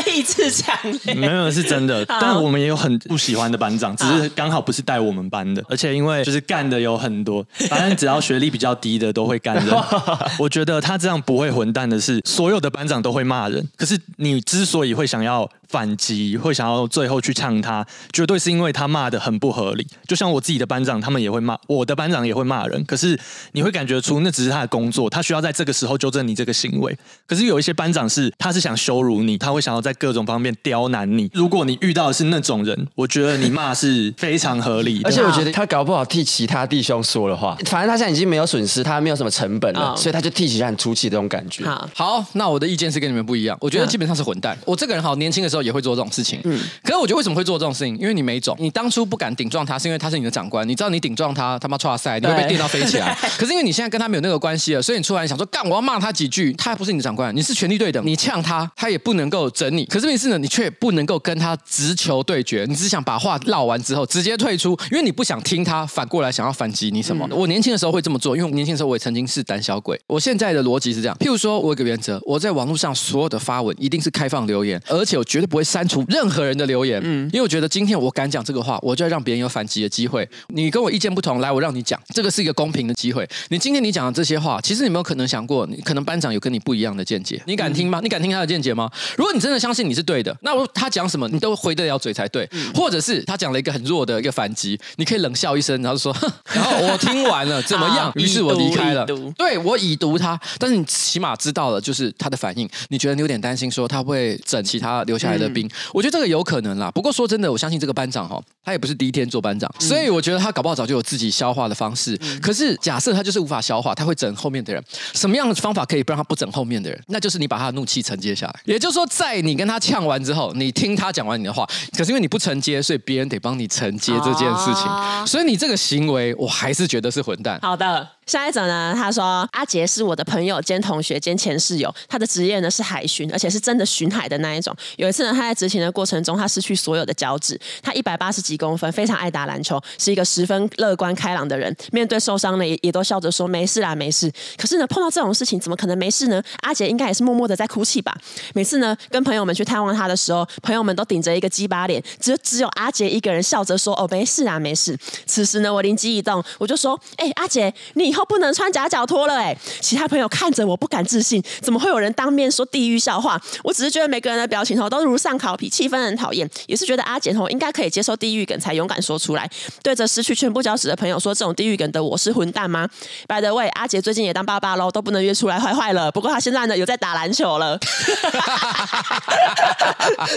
[0.08, 9.86] 意志强烈，没有是真的，但我们也有很不喜欢的班长，只是刚好不是带我们班的，而且因为就是干的有很多，反正只要学历比较低的都会干的。
[10.38, 15.48] 我觉得他这样不会混蛋的是，所有的班长都会骂人，可是你之所以会想要。
[15.68, 19.86] 反击会想要最后去呛他，绝对是因为他骂的很不合理。
[20.06, 22.82] 就像我自己的班长，他们也会骂，我的班长也会骂人。
[22.86, 23.18] 可是
[23.52, 26.96] 你会感觉出那只是他的工作，他需要在这个时候纠正你这个行为。
[27.26, 31.30] 可是有一些班长是，他是想羞辱你，他会想要在各种方面刁难你。
[31.34, 35.08] 如果你遇到的是那种人，我觉得你骂是非常合理的。
[35.08, 41.66] 而且我觉得他搞不好替其他弟兄说的话，反正他现在已经没有损失，他没有什么成本了，所以他就替其他人出气这种感觉。
[41.66, 44.56] 好，好，那我的意见是跟你们不一样，我觉得基本上是混蛋。
[44.64, 45.57] 我这个人好年轻的时候。
[45.62, 47.96] 也会做这种事情，嗯，可是我觉得为什么会做这种事情？
[47.98, 53.16] 因为你没种，你当初不敢顶撞他，是因为他是你的长官，你知道你顶撞他，他妈剉赛，你会被电到飞起来。
[53.38, 59.84] 可是因为你现在跟他没有那个关系了，所以你出来想说干，我要骂他几句，他还不是你的长官，你是权力对等，你呛他，他也不能够整你。
[59.86, 67.26] 可是问题是呢，你却不能够跟他直球对决，你只想把话唠完之后直接退出，因为你不想听他反过来想要反击你什么。
[67.30, 69.98] 嗯、我年轻的时候会这么做，因为我年轻的时候我也曾经是胆小鬼。
[70.06, 76.48] 我现在的逻辑是这样，譬如说我有个原则，我在网络上所有的发文一定是开放留言，而且我绝对不会删除任何。
[76.48, 80.26] 人的留言，嗯，因为我觉得今天我敢讲这个话，我就要让别人有反击的机会。
[80.46, 83.28] 你跟我意见不同，来，我让你讲，这个是一个公平的机会。
[83.50, 87.42] 你今天你讲的这些话，其实你有没有可能想过，你可能班长有跟你不一样的见解？
[87.46, 88.00] 你敢听吗？
[88.02, 88.90] 你敢听他的见解吗？
[89.18, 92.48] 如果你真的相信你是对的，那他讲什么你都回得了嘴才对。
[92.74, 96.14] 或者是他讲了一个很弱的一个反击，你可以冷笑一声，然后说，
[96.54, 98.10] 然后我听完了怎么样？
[98.14, 99.04] 于是我离开了。
[99.36, 102.66] 对，我已读他，但是你起码知道了就是他的反应。
[102.88, 105.66] 你觉得你有点担心，说他会整其他留下来的兵？
[105.66, 106.90] 嗯、我觉得这个有可能啦。
[106.90, 112.18] 不过说真的，我相信这个班长哈，他也不是第一天做班长，嗯、所以我觉得他搞不好早就有自己消化的方式。
[112.22, 114.82] 嗯、可是假设他就是无法消化，他会整后面的人。
[115.14, 117.02] 什么样的方法可以不让他不整后面的人？
[117.08, 118.60] 那就是你把他的怒气承接下来。
[118.64, 124.84] 也就是说，在你跟他呛完之后，你听他讲完你的话，可是因为你不承接，所以别人得帮你承接这件事情。
[124.86, 127.58] 哦、所以你这个行为，我还是觉得是混蛋。
[127.62, 128.08] 好的。
[128.28, 134.76] 下一则呢，他说阿杰是我的朋友兼同学兼前室友，他的职业呢是海巡，而且是真的巡海的那一种。
[134.96, 137.58] 有一次呢，他在执勤的过程中，他失去所有的脚趾。
[137.82, 141.74] 他一百八十几公分，非常爱打篮球，是一个十分乐观开朗的人。
[141.90, 144.30] 面对受伤呢，也也都笑着说没事啦，没事。
[144.58, 146.42] 可是呢，碰到这种事情，怎么可能没事呢？
[146.60, 148.14] 阿杰应该也是默默的在哭泣吧。
[148.52, 163.40] 每次呢，跟朋友们去探望他的时候，朋友们都顶着一个鸡巴脸，只只有阿杰一个人笑着说：“哦，没事啊，没事。”此时呢，我灵机一动，我就说：“哎、阿杰，你以后 不能穿夹脚拖了。”哎，其他朋友看着我不敢置信，怎么会有人当面说地狱笑话？
[163.62, 166.48] 我只是觉得每个人的表情头都如上考皮，气氛很讨厌。
[166.66, 169.48] 也是觉得阿杰头应该可以接受地狱梗，才勇敢说出来，
[169.82, 172.88] 对着失去全部脚趾的朋友说：“这种地狱梗的我是混蛋吗
[173.28, 176.10] ？”By the way，阿杰最近也当爸爸喽，都不能约出来，坏坏了。
[176.10, 177.78] 不过他现在呢，有在打篮球了。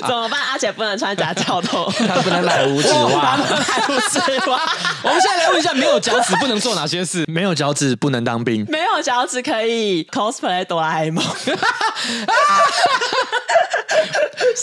[0.02, 0.40] 怎么办？
[0.42, 3.46] 阿杰不能穿夹脚拖，他不能买五指袜，买
[3.90, 4.62] 五指袜。
[5.04, 7.26] 我们现在来问一下，没有脚趾不能做哪些事？
[7.28, 11.24] 没有脚趾不能当兵，没有脚趾可以 cosplay 哆啦 A 梦。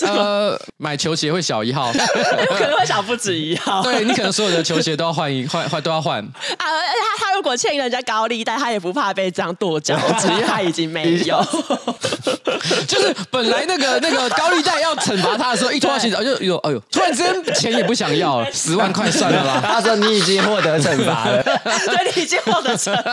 [0.02, 3.82] 呃，买球鞋会小一号，可能会小不止一号。
[3.82, 6.20] 对，你可能所有的球鞋都要换一换换都要换。
[6.22, 11.44] 啊，他他如果欠人家高利贷，他也不怕被这样跺脚， 只因为他已经没有。
[12.86, 19.62] 就是本来那个那个高利贷要惩罚他的时候，一拖到鞋子，就有哎呦，突然之间钱也不想要了，十万块算了吧。
[19.64, 22.97] 他说你已经获得惩罚了，对，你已经获得惩罚。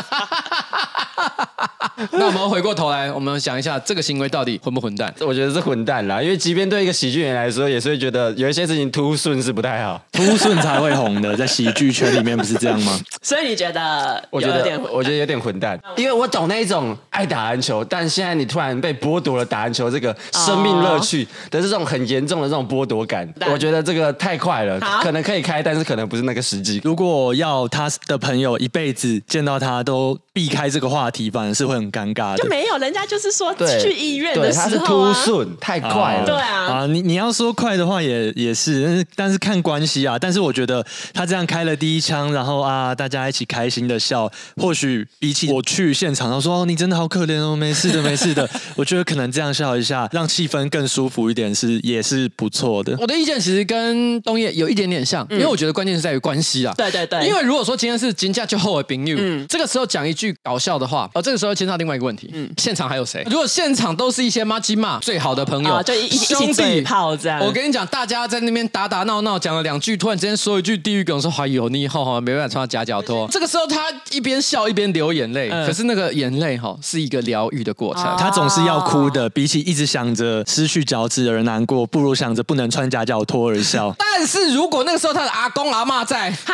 [2.12, 5.14] 那我们回过头来，我们想一下这个行为到底混不混蛋？
[5.22, 13.00] 我觉得是混蛋啦，因为即便对一个喜剧人来说，也是会觉得有一些事情突顺是不太好，突顺才会红的，在喜剧圈里面不是这样吗？
[13.22, 14.22] 所以你觉得？
[14.30, 26.82] 我觉得，我觉得有点混蛋，因为我懂那一种爱打篮球，但现在你突然被剥夺了打篮球这个生命乐趣的这种很严重的这种剥夺感，我觉得这个太快了，可能可以开，但是可能不是那个时机。
[26.84, 32.38] 如果要他的朋友一辈子见到他都避开这个话题，反而是会很尴尬的。
[32.38, 36.20] 就没有，人家就是说去医院的时候，啊，他是突顺太快了。
[36.20, 40.18] 啊对啊，啊，你你要说快的话也也是，但是但是看关系啊。
[40.20, 48.50] 但是我觉得他这样开了第一枪，然后啊，大家一起开心的笑，或许比起我去现场，然后说哦，你真的好可怜哦，没事的，没事的。
[48.76, 52.96] 我觉得可能这样笑一下，让气氛更舒服一点是也是不错的。
[53.00, 56.74] 我的意见其实跟东叶有一点点像，嗯、因为我觉得关键是在于关系啊。
[56.78, 63.26] 对对对，因为如果说今天是金价就厚的冰玉，嗯，这个时候讲一句搞笑的话，哦，这个时候牵扯到另外一个问题，嗯，现场还有谁？
[63.32, 67.40] 如果现场都是一些妈鸡嘛最好的朋友，啊、就一兄弟炮这样。
[67.40, 73.26] 我跟你讲，大家在那边打打闹闹，讲了两句，突然之间说一句地狱梗，说哎呦，你以后哈没办法穿到夹脚拖。
[73.30, 79.30] 这个时候他一边笑一边流眼泪，嗯、可是那个眼泪哈是一个疗愈的过程，他总是要哭的。
[79.30, 83.96] 比起一直想着失去脚趾而难过，不如想着不能穿夹脚拖而笑。
[83.98, 86.54] 但是如果那个时候他的阿公阿妈在，哈，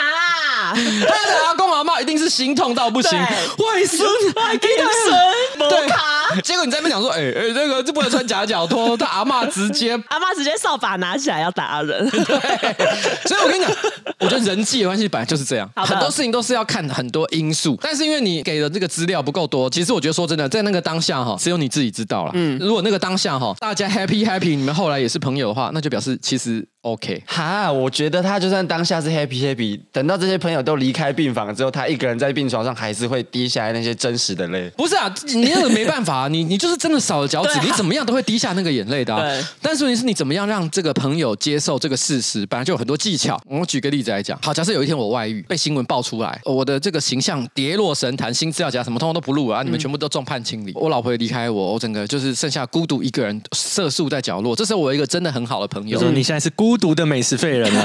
[0.76, 6.42] 他的阿公阿妈一定是心痛到不行，外孙外孙，对。
[6.42, 12.08] 结果你在那边讲说，哎、欸、哎，那、个这不能穿夹脚拖，他阿妈直接 阿妈直接扫把拿起来要打人。
[12.10, 13.76] 对，所以我跟你讲，
[14.20, 17.78] 我觉得人际的关系本来就是这样，很多事情都是要看很多因素。
[17.82, 22.32] 但是因为你给的这个资料不够多，其实我觉得说真的，在那个当下哈，只有你自己知道了。
[22.34, 26.66] 嗯，如果那个当下哈，大家 happy happy，你们后来也是朋友的话，那就表示其实。
[26.82, 34.68] OK，哈，我觉得他就算当下是 happy happy，等到这些朋友都离开病房之后，他一个人在病床上还是会滴下来那些真实的泪。
[34.72, 39.22] 不是啊，你那个没办法啊， 你你就是真的少了脚趾，啊、你怎么样都会滴下那个眼泪的、啊。
[39.22, 39.46] 对。
[39.62, 43.40] 但是问题是你怎么样让这个朋友接受这个事实，本来就有很多技巧。
[43.46, 54.56] 我举个例子来讲，好，假设有一天我外遇被新闻爆出来，我的这个形象跌落神坛，新资料夹什么通通都不录啊，你们全部都众叛亲离，嗯、我老婆也离开我，我整个就是剩下孤独一个人瑟缩在角落。
[54.56, 57.52] 这时候我有一个真的很好的朋友，就是你现在是孤独的美食废。
[57.52, 57.84] 人了，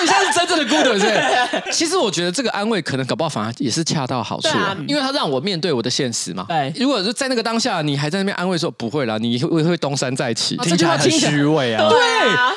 [0.00, 1.62] 你现在是真正的孤独，是不是？
[1.72, 4.48] 其实我觉得这个安慰可能搞不好反而也是恰到好处，
[4.86, 6.44] 因为他让我面对我的现实嘛。
[6.48, 11.88] 对，如果是在那个当下，你还在那边安慰说不会啦，你会会东山再起，听起来很虚伪啊。
[11.88, 11.98] 对，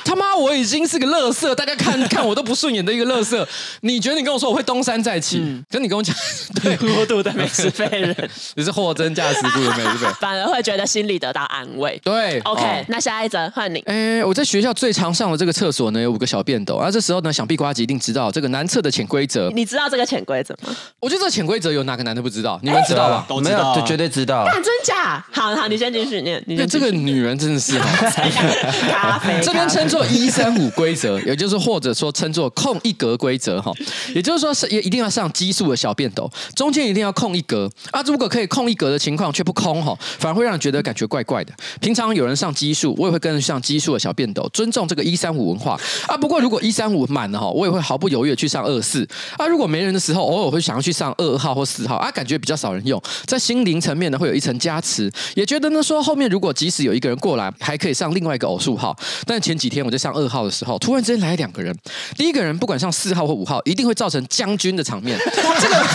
[0.04, 3.48] 他妈我已经是个乐色，大家看 看我都不顺眼的一个乐色。
[3.82, 6.16] 你觉得你跟我说我会东山再起，跟你跟我讲，
[6.62, 12.00] 对，孤独的美食废人，你是货真价实的美食废，反而会觉得心里得到安慰。
[12.04, 13.80] 对，OK，那下一则换你。
[13.86, 19.48] 哎，我在学校最常上的这个厕所呢，有五个小便斗，而这时候呢，想必呱吉一定知道这个男厕的潜规则。
[19.52, 20.76] 你知道这个潜规则吗？
[21.00, 22.60] 我觉得这个潜规则有哪个男的不知道？
[22.64, 23.26] 你们知道吗？
[23.30, 24.44] 都知道，就绝对知道。
[24.48, 25.24] 但真假？
[25.32, 26.44] 好好，你先继续念。
[26.48, 27.78] 你这个女人真的是，
[28.90, 29.40] 咖啡。
[29.46, 33.72] 这边称作一三五规则，也就是或者说称作空一格规则哈。
[34.16, 38.02] 也就是说是也一定要上奇数的小便斗，中间一定要空一格啊。
[38.02, 41.54] 如果可以空一格的情况却不空哈，反而会让人觉得感觉怪怪的。
[41.80, 46.18] 平常有人上奇数，我也会跟着上奇数的小便斗，尊重这个一三五文化啊。
[46.18, 49.08] 不过如果一三五满了哈，我也会毫不犹豫的去上二四
[49.38, 49.46] 啊。
[49.46, 58.96] 如果没人的时候，偶尔会想要去上二号或四号啊，感觉比较少人用，在心灵层面呢会有一层加持，也觉得呢说后面如果即使有一个人过来，还可以上另外一个偶数号。
[59.26, 61.76] 但前几天我在上二号的时候，突然之间来了两个人，
[62.18, 65.20] 第一个人不管上四号或五号，一定会造成将军的场面。
[65.60, 65.86] 这个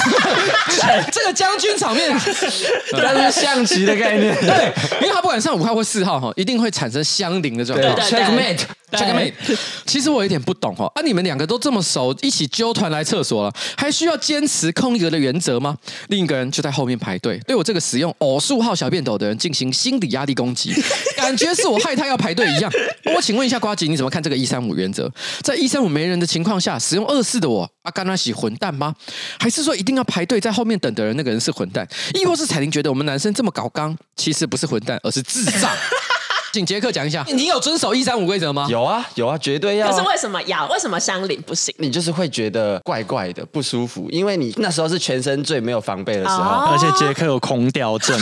[1.12, 2.11] 这个将军场面，
[2.93, 7.88] 但是象棋的概念，对，因为他不管上五号或四号哈，一定会产生相邻的状态。
[8.09, 8.80] Checkmate。
[8.90, 9.33] Checkmate，
[9.87, 15.76] 其实我有点不懂哦，啊，你们两个都这么熟，一起揪团来厕所了，还需要坚持空格的原则吗？
[16.09, 20.74] 另一个人就在后面排队，对我这个使用偶数号小便斗的人进行心理压力攻击，
[21.16, 22.70] 感觉是我害他要排队一样。
[23.14, 25.11] 我请问一下瓜吉，你怎么看这个一三五原则？
[25.42, 28.94] 在一三五没人的情况下，使用二四的我，阿甘那喜混蛋吗？
[29.38, 31.87] 还是说一定要排队在后面等的人那个人是混蛋？
[32.14, 35.70] 亦或是彩玲觉得我们男生这么搞刚，其实不是混蛋，而是智障？
[36.53, 38.67] 请杰克讲一下，你有遵守一三五规则吗？
[38.69, 39.91] 有啊，有啊，绝对要啊。
[39.91, 40.67] 可是为什么要？
[40.69, 41.75] 为什么相邻不行？
[41.79, 48.19] 你就是会觉得怪怪的，不舒服，因为你那时候是全身最没有防备的时候，哦、而且杰克有空调症。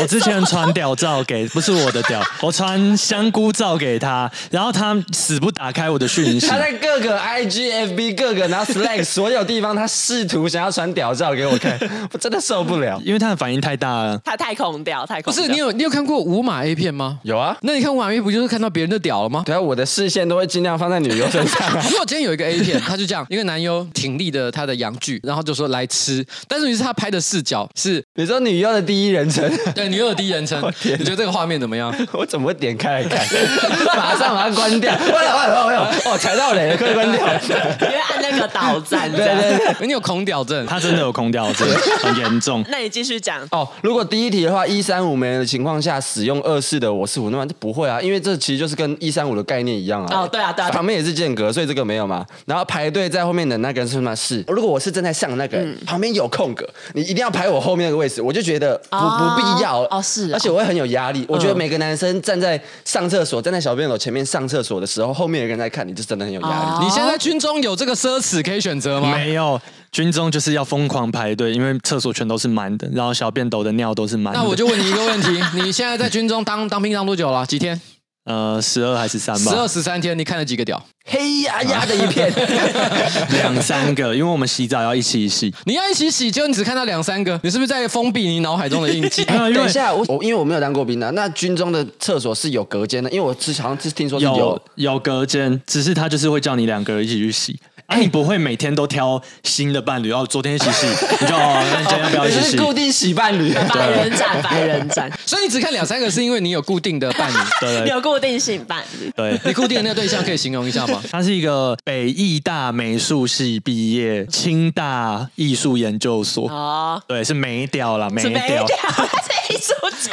[0.00, 6.48] 我之前传屌照给，不是我的屌，我传香菇照给他，然后他死不打开我的讯息。
[6.48, 11.78] 他在各个 IG、FB 各个，然后 Slack 所有地方，他试图想要传屌照给我看，
[12.10, 14.20] 我真的受不了，因为他的反应太大了。
[14.24, 15.32] 他太空屌，太空。
[15.32, 17.20] 不是你有你有看过无码 A 片吗？
[17.22, 17.56] 有啊。
[17.62, 19.42] 那你看无码 A 片不就是看到别人的屌了吗？
[19.46, 21.68] 对啊，我的视线都会尽量放在女优身上。
[21.88, 30.62] 如果今天有一个 A 片，他就这样，一个男优挺立的他的阳具，然后就说来吃，但是于是他拍的视角是，你说女优的第一人称，对，女优的第一人称。
[30.86, 31.92] 你觉得这个画面怎么样？
[32.14, 33.18] 我怎么会点开来看？
[33.96, 34.94] 马上把它关掉！
[34.94, 35.80] 哎呦哎呦哎呦！
[36.12, 37.26] 哦，踩到雷了，快关掉！
[37.26, 41.66] 因为按那个导站，对对对，你有空调症，他真的有空调症，
[42.04, 42.64] 很严重。
[42.70, 43.68] 那你继续讲哦。
[43.82, 50.20] 如果第一题的话，一三五没人的情况下使用二四的我是我，那么就不会啊，因为这其实就是跟一三五的概念一样啊。
[50.20, 52.24] 哦，对啊，对啊，旁边也是间隔，所以这个没有嘛。
[52.46, 54.14] 然后排队在后面的那个人是什么？
[54.14, 54.44] 是。
[54.46, 61.24] 如果我是正在上的那个人，旁边有空格，你一定要排我后面那个位置，我就觉得不不必要哦，是，而且我会很有压力。
[61.28, 66.70] 我觉得每个男生站在上厕所，站在小便斗前面上厕所的时候，后面有人在看你，就真的很有压力。
[66.70, 66.84] Oh.
[66.84, 69.10] 你现在军中有这个奢侈可以选择吗？
[69.14, 69.60] 没有，
[69.92, 74.40] 军中就是要疯狂排队，因为厕所全都是满的，然后小便斗的尿都是满的。
[74.40, 77.44] 那我就问你一个问题：你现在在军中当当兵当多久了？
[77.46, 77.80] 几天？
[78.24, 79.50] 呃，十二还是三吧？
[79.50, 80.82] 十二十三天，你看了几个屌？
[81.06, 82.32] 黑压压的一片，
[83.32, 89.22] 两三个，因为我们洗澡要一起洗，你要一起洗，就你只看到两三个，你是不是在封闭你脑海中的印记？
[89.28, 97.60] 欸、等一下，我我因为我没有当过兵的，那军中的厕所是有隔间的，因为我之前好像是听说是有有，有隔间，只是他就是会叫你两个人一起去洗。
[97.86, 100.10] 哎，啊、你不会每天都挑新的伴侣？
[100.10, 100.86] 哦，昨天一起洗，
[101.20, 102.56] 你就哦，那你今天要不要一起洗？
[102.58, 105.12] 固定洗伴侣，百人斩，百人斩。
[105.26, 109.10] 所以你只看两三个，是因为你有固定的伴侣， 对，有固定性伴侣。
[109.14, 111.02] 对，你固定的那个对象可以形容一下吗？
[111.10, 116.48] 他是一个北艺大美术系毕业，清大艺术研究所。
[116.48, 120.12] 哦，对，是美屌啦，美屌，他是艺术家。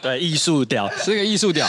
[0.00, 1.64] 对，艺术屌是个艺术屌。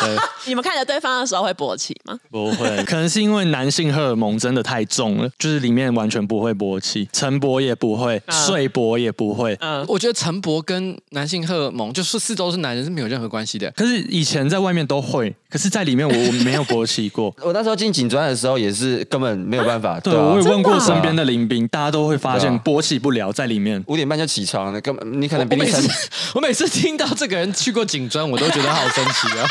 [0.00, 0.16] 对，
[0.46, 2.18] 你们看着对方的时候会勃起吗？
[2.30, 9.56] 不会，可能是因为男性荷尔蒙真的太重了，就是里面完全不会勃起，晨勃也不会，睡勃也不会。
[9.60, 13.70] 嗯，我觉得晨勃跟男性荷尔蒙就是四周是男人是没有任何关系的。
[13.72, 17.34] 可是以前在外面都会，可是在里面我我没有勃起过。
[17.42, 19.98] 我那时候进警专的时候也是根本没有办法。
[20.00, 23.82] 对，我也问过身边的邻兵，大家都会发现勃起不了在里面。
[23.86, 25.84] 五点半就起床了，根本你可能比你晨。
[26.34, 29.46] 我每次听到这个人去过警专，我都觉得好神奇啊！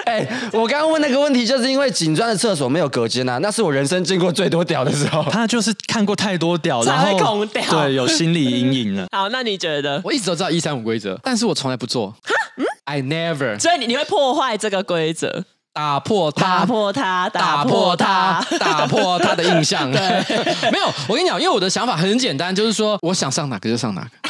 [0.06, 5.22] 哎，我刚刚问那个问题，就是因为警专的厕所没有隔间啊，那是我人生见过最多屌的时候。
[5.30, 9.06] 他就是看过太多屌，然后对，有心理阴影了。
[9.12, 10.00] 好，那你觉得？
[10.04, 12.14] 我一直都知道一三五规则，但是我从来不做。
[12.56, 13.58] 嗯，I never。
[13.60, 19.88] 所以你你会破坏这个规则，打破它，打破它，打破它，打破它的印象。
[19.92, 20.00] 对，
[20.72, 20.86] 没有。
[21.08, 24.10] 我跟你讲，因为我的想法很简单，就是说，我想上哪个就上哪个。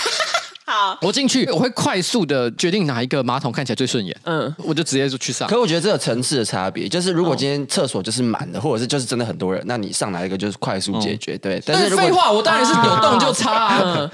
[0.66, 5.48] 好，我进去，我会快速的决定哪一个马桶看起来最顺眼，嗯，我就直接就去上。
[5.48, 11.62] 可我觉得这有层次的差别，就是如果今天厕所就是满的，或者是就是真的很多人，那你上哪一个就是快速解决，嗯、对。
[11.66, 14.10] 但是废话，我当然是有洞就插啊。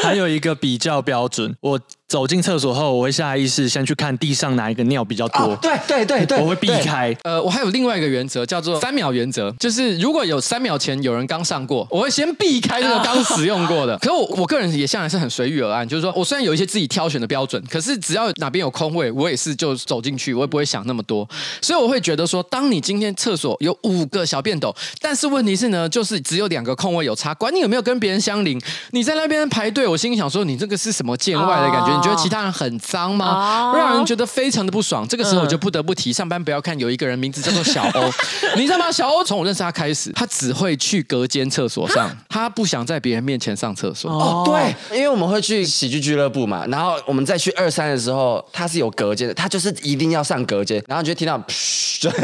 [0.00, 1.80] 还有一个比较标准，我。
[2.06, 5.40] 走进厕所后，我会下意识先去看地上哪一个尿比较多。
[5.40, 7.16] 哦、对对对对，我会避开。
[7.24, 13.96] 呃，我还有另外一个原则，叫做三秒原则，就是如果有三秒前有人刚上过，我会先避开这个刚使用过的。
[14.04, 21.26] 可是我我个人也向来是很随遇而安，就是说我虽然有一些自己挑选的标准，可是只要哪边有空位，我也是就走进去，我也不会想那么多。
[21.62, 31.93] 所以我会觉得说，当你今天厕所有五个小便斗，但是问题是呢，就是只有两个空位有差，管你有没有跟别人相邻，你在那边排队，我心里想说，你这个是什么见外的感觉？
[31.93, 33.72] 觉，你觉得其他人很脏吗？
[33.72, 35.06] 会让人觉得非常的不爽。
[35.08, 38.10] 这个时候我就不得不提，上班不要看有一个人名字叫做小欧，
[38.56, 38.90] 你知道吗？
[38.90, 44.10] 小欧从我认识他开始，他只会去隔间厕所上，他不想在别人面前上厕所。
[44.10, 52.10] 哦，对，因为我们会去喜剧俱乐部嘛，然后我们再去二三的时候，他是有隔间的，他就是一定要上隔间，然后你就听到噗，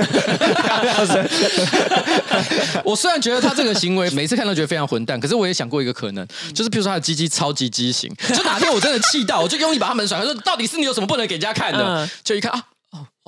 [2.85, 12.09] 我虽然觉得他这个行为每次看都觉得非常混蛋，可是我也想过一个可能，就是譬如说他的鸡鸡超级畸形，就哪天我真的气到，我就用力把他门甩，他说到底是你有什么不能给人家看的？
[12.25, 12.65] 就一看啊。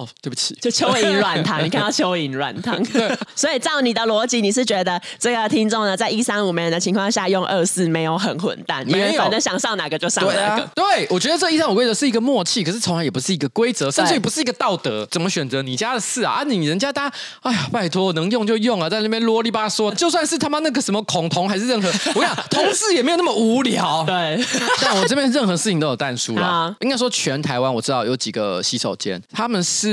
[0.03, 2.77] 哦，对不起，就蚯蚓软 糖，你看到蚯蚓软糖，
[3.37, 10.35] 所以照你的逻辑，你是觉得这个听众呢，在一三五没人的情况下用二四没有很混蛋，因为反正想上哪个就上哪个。
[10.35, 15.07] 对啊，对，我觉得这一三五规则是一个默契，可是从来也不是一个规则，甚至也不是一个道德。
[15.11, 16.33] 怎么选择你家的事啊？
[16.33, 24.03] 啊，你人家大家，哎呀，拜托，能用就用啊，在那边啰里吧嗦，就算是他妈那个什么恐同还是任何，我讲同事也没有那么无聊。
[24.05, 24.43] 对，
[24.81, 26.75] 但我这边任何事情都有但书了。
[26.81, 29.92] 应该说全台湾我知道有几个洗手间，他们是。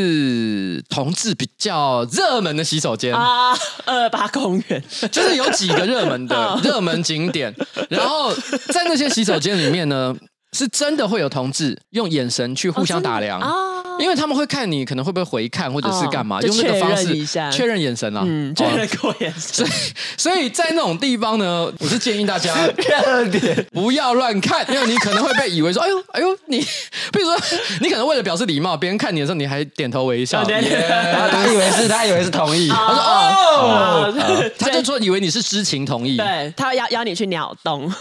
[0.90, 3.14] 同志比较热门的洗手间。
[3.16, 4.84] 啊，二八公园。
[5.12, 7.54] 就是有几个热门的 热门景点，
[7.90, 8.34] 然后
[8.74, 10.16] 在那些洗手间里面呢，
[10.54, 13.40] 是真的会有同志用眼神去互相打量。
[13.40, 13.54] 啊。
[14.00, 19.66] 因为他们会看你可能会不会回看或者是干嘛，哦、用那个方式确认眼神啊，嗯，确认过眼神。
[19.66, 19.70] 所以，
[20.18, 22.54] 所以在那种地方呢，我是建议大家
[23.72, 26.60] 不要乱看，因为你可能会被以为说，哎呦，哎呦，你，
[27.12, 27.36] 比如说
[27.82, 34.14] 你可能为了表示礼貌，别人看你的时候你还点头微笑，然后他以为是他以为是同意，他说哦，
[34.58, 37.92] 他就说以为你是知情同意，对，他要邀你去鸟洞，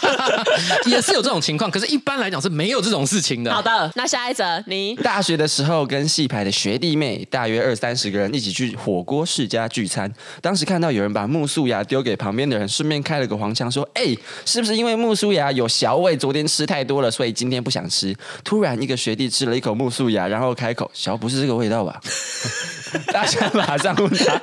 [0.86, 3.52] 也是有这种情况，可是一般来讲是没有这种事情的。
[3.52, 4.94] 好的，那下一则你。
[4.96, 10.12] 大大学的时候，跟戏排的学弟妹大约二三十个人一起去火锅世家聚餐。
[10.42, 21.98] 当时看到有人把木素牙丢给旁边的人，顺便开了个黄腔，说：“哎，是不是因为木素牙有小味，昨天吃太多了，所以今天不想吃？”突然，一个学弟吃了一口木素牙，然后开口：“小不是这个味道吧？”
[23.12, 24.40] 大家马上问他：“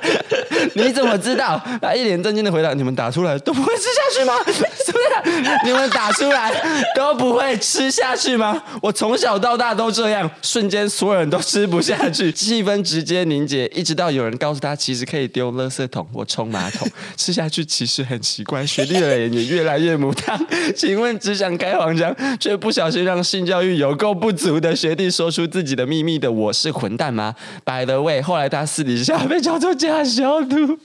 [0.74, 4.34] 你怎么知道？”他一脸震惊的回答：“你们打出来都不会吃下去吗？
[4.46, 5.58] 是不是？
[5.64, 6.52] 你们打出来
[6.94, 8.62] 都不会吃下去吗？
[8.82, 13.66] 我从小到大都这样。”瞬间，所有人都吃不下去，气氛直接凝结。
[13.68, 18.64] 一直到有人告诉他，其实可以丢垃圾桶或冲马桶，吃下去其实很奇怪。
[18.66, 20.38] 学弟的脸也越来越母汤。
[20.76, 30.78] 请问，只想开黄腔，却不小心让性教育有够不足的学弟说出自己的秘密的，我是混蛋吗？By the way，后来他私底下被叫做假小兔，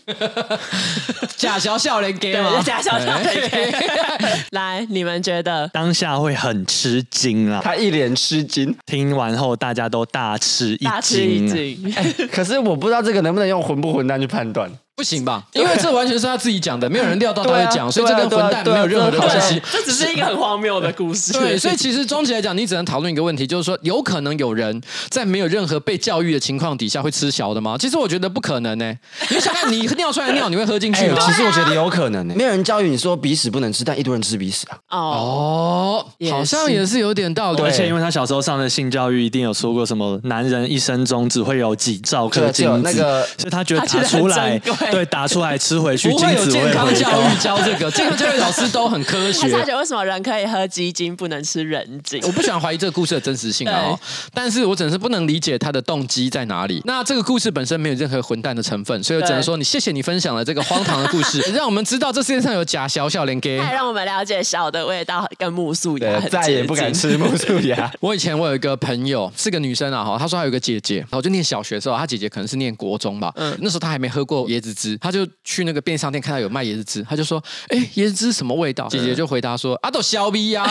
[1.38, 2.62] 假小笑脸给吗？
[2.62, 3.74] 假小笑脸给。
[4.52, 7.62] 来，你们觉得当下会很吃惊啊？
[7.64, 9.70] 他一脸吃惊，听完后大。
[9.70, 14.68] 大家都大吃一惊，欸，可是我不知道这个能不能用混不混蛋去判断。
[15.00, 15.42] 不行吧？
[15.56, 19.62] 因为这完全是他自己讲的，没有人料到他会讲，所以这跟混蛋没有任何的关系。
[19.72, 21.32] 这只是一个很荒谬的故事。
[21.32, 27.78] 对，所以其实终极来讲，你只能讨论一个问题，就是说，有可能有人在没有任何被教育的情况底下会吃小的吗？
[27.80, 28.94] 其实我觉得不可能呢。
[29.30, 31.26] 你想看你尿出来的尿，你会喝进去吗？
[31.26, 32.34] 其实我觉得有可能呢。
[32.36, 34.98] 没有人教育你说鼻屎不能吃，但一堆人吃鼻屎啊。
[34.98, 37.62] 哦，好像也是有点道理。
[37.62, 42.94] 而且因为他小时候上的性教育，一定有说过什么，男人一生中只会有几兆颗精子，
[43.38, 44.60] 所以他觉得打出来，
[44.92, 45.58] 对，打出来。
[45.60, 49.50] 吃回去，不会有健康教育教这个，健康教育老师都很科学。
[49.50, 52.20] 他觉得为什么人可以喝鸡精，不能吃人精？
[52.24, 54.00] 我不喜欢怀疑这个故事的真实性啊、哦，
[54.34, 56.82] 但是我只是不能理解他的动机在哪里。
[56.86, 67.92] 那这个故事本身没有任何混蛋的成分，所以我只能说你谢谢你分享了这个荒唐的故事， 让我们知道这世界上有假小小连给，还让我们了解小的味道跟木素牙，再也不敢吃木素牙。
[68.00, 76.40] 我以前我有一个朋友是个女生啊，哈，她说她有个姐姐，然后就念小学的时候，她姐姐可能是念国中吧，嗯，那时候她还没喝过椰子汁，他就去那个便利商店看到。
[76.40, 80.66] 有卖椰子汁，他就说：“哎，椰子汁什么味道？”姐姐就回答说：“阿、啊、都小逼呀。”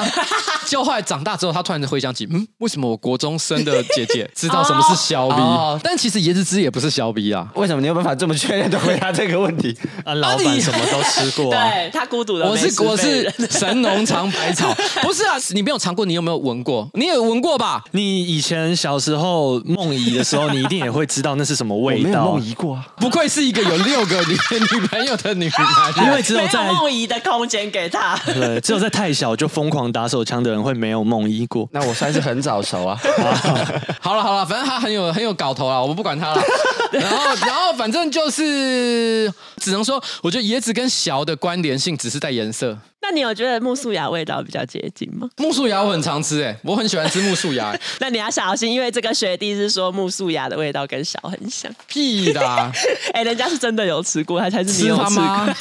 [0.67, 5.35] 就后来长大之后，他突然回想起，嗯，为什么我国中生的姐姐知道什么是削逼？
[5.35, 7.47] 哦、但其实椰子汁也不是削逼啊。
[7.55, 9.77] 为什么你有办法这么确认的回答这个问题？
[10.05, 12.49] 啊，老板什么都吃过、啊， 对他孤独的。
[12.49, 15.37] 我是我是 神农尝百草，不是啊？
[15.51, 16.89] 你没有尝过，你有没有闻过？
[16.95, 17.85] 你有闻过吧？
[17.93, 22.09] 你以前小时候梦遗的时候，你一定也会知道那是什么味道。
[22.09, 24.37] 我没有梦遗过啊，不愧是一个有六个女
[24.73, 25.65] 女朋友的女孩。
[26.05, 31.69] 因为只有在梦遗的空间给他，对，只有在太小就疯狂打手枪的人会没有梦遗过。
[31.73, 32.99] 那我算是很早熟啊。
[34.01, 36.43] 好了好了，反正他很有很有搞头啊，我们不管他了。
[36.93, 42.77] 然后然后反正就是只能说，我觉得椰子跟小的关联性只是在颜色。
[43.01, 45.29] 那你有觉得木素芽味道比较接近吗？
[45.37, 47.75] 木素芽我很常吃，哎，我很喜欢吃木素芽。
[48.01, 51.73] 那你要小心，因为这个学弟是说木素芽的味道跟小很像。
[51.87, 52.71] 屁的、啊！
[53.15, 55.49] 哎，人家是真的有吃过，他才是你有吃过。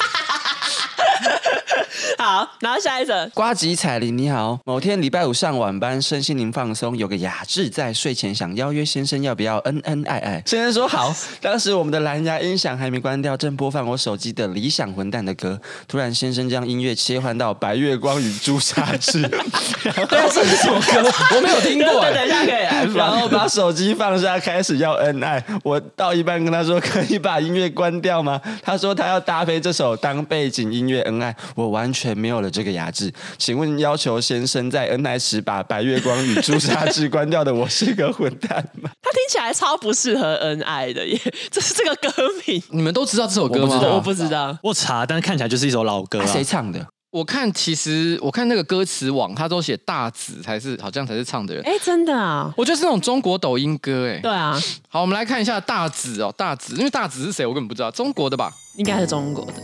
[2.16, 10.42] 好 好，然后下一则，瓜吉彩铃你好，某天礼拜五上晚班，身心灵放松，有个雅致在睡前想邀约先生，要不要恩恩爱爱？
[10.46, 11.14] 先生说好。
[11.42, 19.22] 当时我们的蓝牙音响还没关掉，正播放我手机的理想混蛋的歌，突然先生将音乐切换到白月光与朱砂痣，
[19.82, 21.10] 然后这是什么歌？
[21.36, 22.04] 我没有听过。
[22.08, 25.42] 等一下可以来，然后把手机放下，开始要恩爱。
[25.62, 28.40] 我到一半跟他说，可以把音乐关掉吗？
[28.62, 31.34] 他说他要搭配这首当背景音乐恩爱。
[31.54, 38.90] 我完全没有了这个雅致，请问要求先生在恩爱时把白月光与朱砂痣关掉的，我是个混蛋吗？
[39.02, 41.18] 他听起来超不适合恩爱的耶，
[41.50, 42.10] 这是这个歌
[42.46, 43.80] 名，你们都知道这首歌吗？
[43.94, 46.26] 我不知道，我查，但是看起来就是一首老歌啊。
[46.26, 46.86] 谁唱的？
[47.10, 51.64] 我看其实我看那个歌词网，他都写大紫才是，好像才是唱的人。
[51.64, 52.52] 哎，真的啊？
[52.54, 54.20] 我觉得是那种中国抖音歌，哎。
[54.20, 54.54] 对啊。
[54.88, 57.46] 好，我们来看一下大紫哦，大紫，因为大紫是谁？
[57.46, 58.52] 我根本不知道，中国的吧？
[58.76, 59.54] 应该是中国的。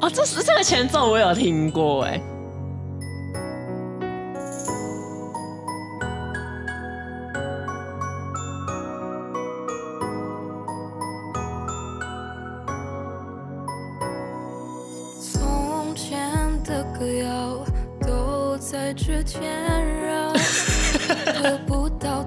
[0.00, 2.20] 哦，这是这个前奏我有听过，哎。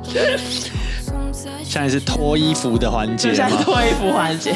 [1.63, 3.33] 现在是脱衣服的环节，
[3.63, 4.55] 脱衣服环节，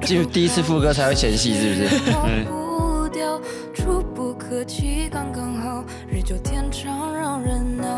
[0.00, 1.88] 就第一次副歌才会前戏，是不是？
[2.26, 2.46] 嗯。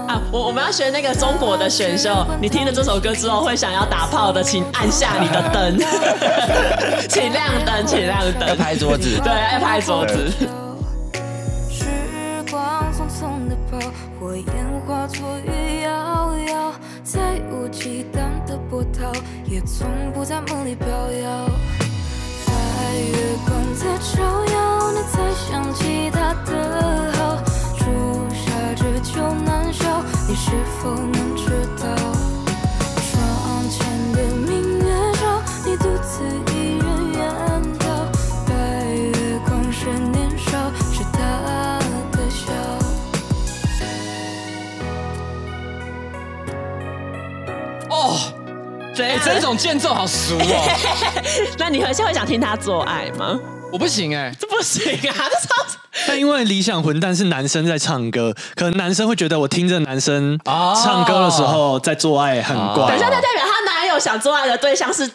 [0.08, 5.78] 啊，我我们要学那个中国的选秀，你听了这首歌之后会想要打炮的，请按下你的灯，
[7.08, 10.30] 请亮灯，请亮灯，要拍桌子，对，要拍桌子。
[19.46, 21.48] 也从不在梦里飘摇，
[22.46, 22.52] 在
[22.98, 24.22] 月光在照
[24.52, 27.42] 耀，你才想起他的好，
[27.78, 27.84] 朱
[28.34, 30.50] 砂痣久难消，你是
[30.82, 30.90] 否
[49.50, 50.78] 种间奏好俗哦。
[51.58, 53.36] 那你回去会想听他做爱吗？
[53.72, 55.78] 我不行哎，这不行啊， 这超。
[56.06, 62.86] 但因为理想混蛋是男生在唱歌，可能男生会觉得我听着男生唱歌的时候在做爱很怪。
[62.86, 65.10] 等一下，那代表他男友想做爱的对象是？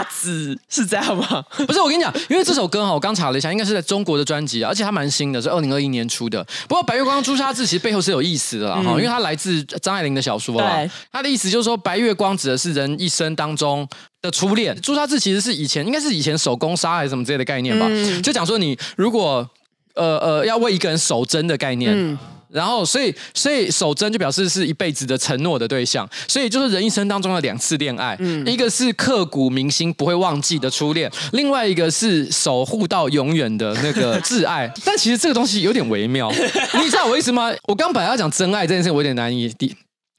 [0.00, 1.44] 大紫是这样吗？
[1.66, 6.42] 不是，我跟你讲，因为这首歌哈，我刚查了一下，应该是在中国的专辑，而且它蛮新的，是二零二一年出的。
[6.66, 10.76] 不过白月光朱砂痣其实背后是有意思的啦，哈、嗯，因为它来自张爱玲的小说啊。
[10.76, 13.86] 对，它的意思就是说，白月光指的是人一生当中
[14.22, 19.48] 的初恋，朱砂痣其实是以前应该是以前手工纱还是什么之类的概念吧，嗯、就讲说你如果
[19.94, 21.92] 呃呃要为一个人守贞的概念。
[21.94, 22.18] 嗯
[22.52, 34.72] 然后，所以，所以守贞就表示是一辈子的承诺的对象，所以就是人一生当中的两次恋爱，嗯，一个是刻骨铭心不会忘记的初恋，另外一个是守护到永远的那个挚爱。
[34.84, 37.52] 但其实这个东西有点微妙，你知道我意思吗？
[37.68, 39.48] 我刚本来要讲真爱这件事，我有点难以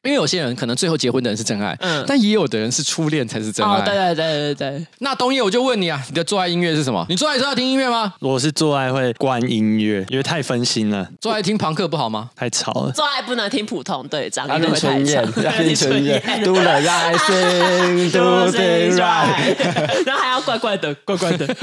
[0.04, 3.78] 因为有些人可能最后结婚的人是真爱，嗯，但也有的人是初恋才是真爱。
[3.78, 4.88] 哦，对对对对对。
[4.97, 7.06] 那东野，我就问你啊，你的做爱音乐是什么？
[7.08, 8.16] 你做爱时候要听音乐吗？
[8.20, 11.08] 我是做爱会关音乐，因为太分心了。
[11.20, 12.32] 做爱听朋克不好吗？
[12.36, 12.91] 太吵了。
[12.93, 16.20] 做爱不能听普通队长，要听春燕，要听春燕。
[16.43, 19.56] Do the right thing, do the right。
[20.08, 21.45] 然后还要怪怪的，怪怪的。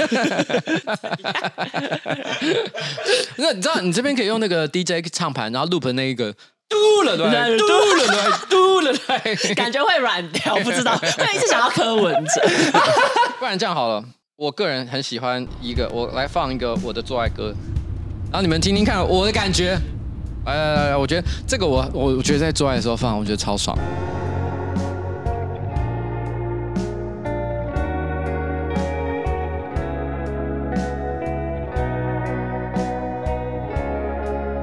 [3.35, 6.33] 那你知道，你这边可以用那个 DJ 唱盘，然后 loop 那一个。
[6.69, 7.25] 嘟了对，
[7.57, 7.65] 嘟
[7.95, 12.41] 了对， 嘟了对，感觉会软掉， 不知道会一直想要柯文哲。
[13.39, 14.03] 不然这样好了，
[14.35, 17.53] 我个人很喜欢一个，我来放一个我的做爱歌，
[18.31, 19.77] 然后你们听听看我的感觉。
[20.45, 23.77] 来来来来，我觉得这个我我我觉得在做爱的时候放，我觉得超爽。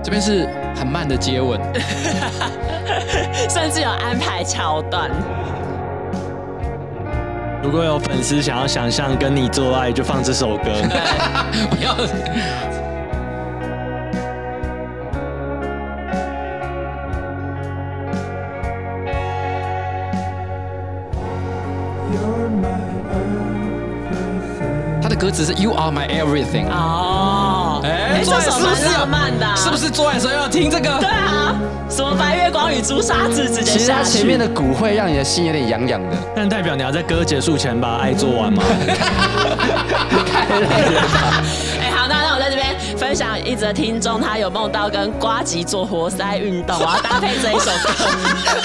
[0.03, 1.59] 这边是很慢的接吻，
[3.49, 5.11] 甚至有安排桥段。
[7.63, 10.71] 如果有粉丝想要想象跟你做爱，就放这首歌。
[11.71, 11.97] 不 要。
[25.03, 26.67] 他的歌词是 You are my everything。
[26.69, 27.36] 哦。
[27.77, 30.99] 哦，哎，这首蛮浪漫的，是不是做爱的时候要听这个？
[31.01, 31.55] 对啊，
[31.89, 33.79] 什么白月光与朱砂痣直接下去。
[33.79, 38.63] 其实它前面的鼓会让你的心有点痒痒的，但代表你要在歌结束前把爱做完吗？
[40.33, 41.03] 太累了
[43.07, 47.95] 分享一则听众，他有梦到跟瓜吉做活塞运动，我要搭配这一首歌。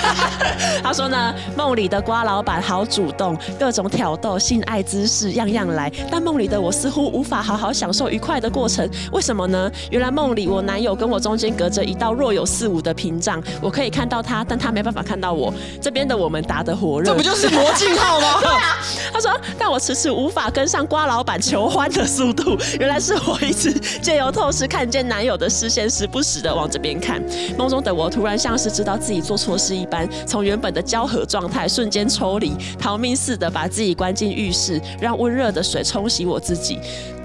[0.81, 8.89] 他说呢，梦里的瓜老板好主动，各种挑逗、性爱姿势样样来，但梦里的我似乎无法好好享受愉快的过程。
[9.11, 9.71] 为什么呢？
[9.91, 15.53] 原来梦里我男友跟我中间隔着一道若有似无的屏障，我可以看到他，但他没办法看到我。
[15.79, 18.39] 这边的我们打得火热，这不就是 魔镜号吗？
[18.41, 18.79] 对啊。
[19.13, 22.57] 他说，但我迟迟无法跟上瓜老板求欢的速度。
[22.79, 23.71] 原来是我一直
[24.01, 27.21] 借由透视看见男友的视线，时不时的往这边看。
[27.57, 36.79] 梦中的我突然像是知道自己做错事一般，从原本的交合状态瞬间抽离，逃命似的把自己关进浴室，让温热的水冲洗我自己。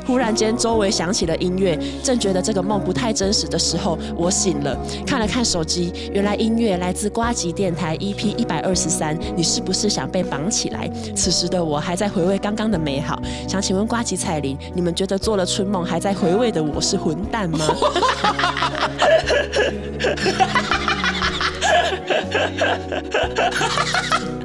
[0.07, 9.19] 忽然间，周围响起了音乐，正觉得这个梦不太真实的时候，我醒了，看了看手机，原来音乐来自瓜吉电台 EP 一百二十三。
[9.37, 10.89] 你是不是想被绑起来？
[11.15, 17.67] 此时的我还在回味刚刚的美好，想请问瓜吉彩铃，你们觉得做了春梦还在回味的我是混蛋吗？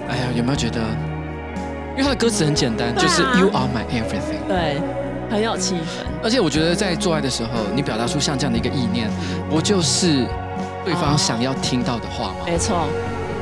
[0.10, 0.82] 哎呀，有没有觉得？
[1.92, 4.46] 因为他的歌词很简单，就是 You are my everything。
[4.46, 4.82] 对，
[5.32, 6.04] 很有气氛。
[6.22, 9.10] 而且我觉得在做爱的时候，你表达出像这样的一个意念，
[9.50, 10.26] 不就是？
[10.86, 12.46] 对方想要听到的话吗？
[12.46, 12.88] 没错，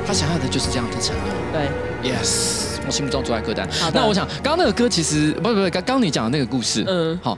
[0.05, 1.25] 他想要的就是这样的承诺。
[1.51, 2.76] 对，Yes。
[2.88, 3.69] 我心目中最爱歌单。
[3.69, 7.38] 好，那我想，刚刚那个歌其实不不不，刚刚你讲的那个故事，嗯，好，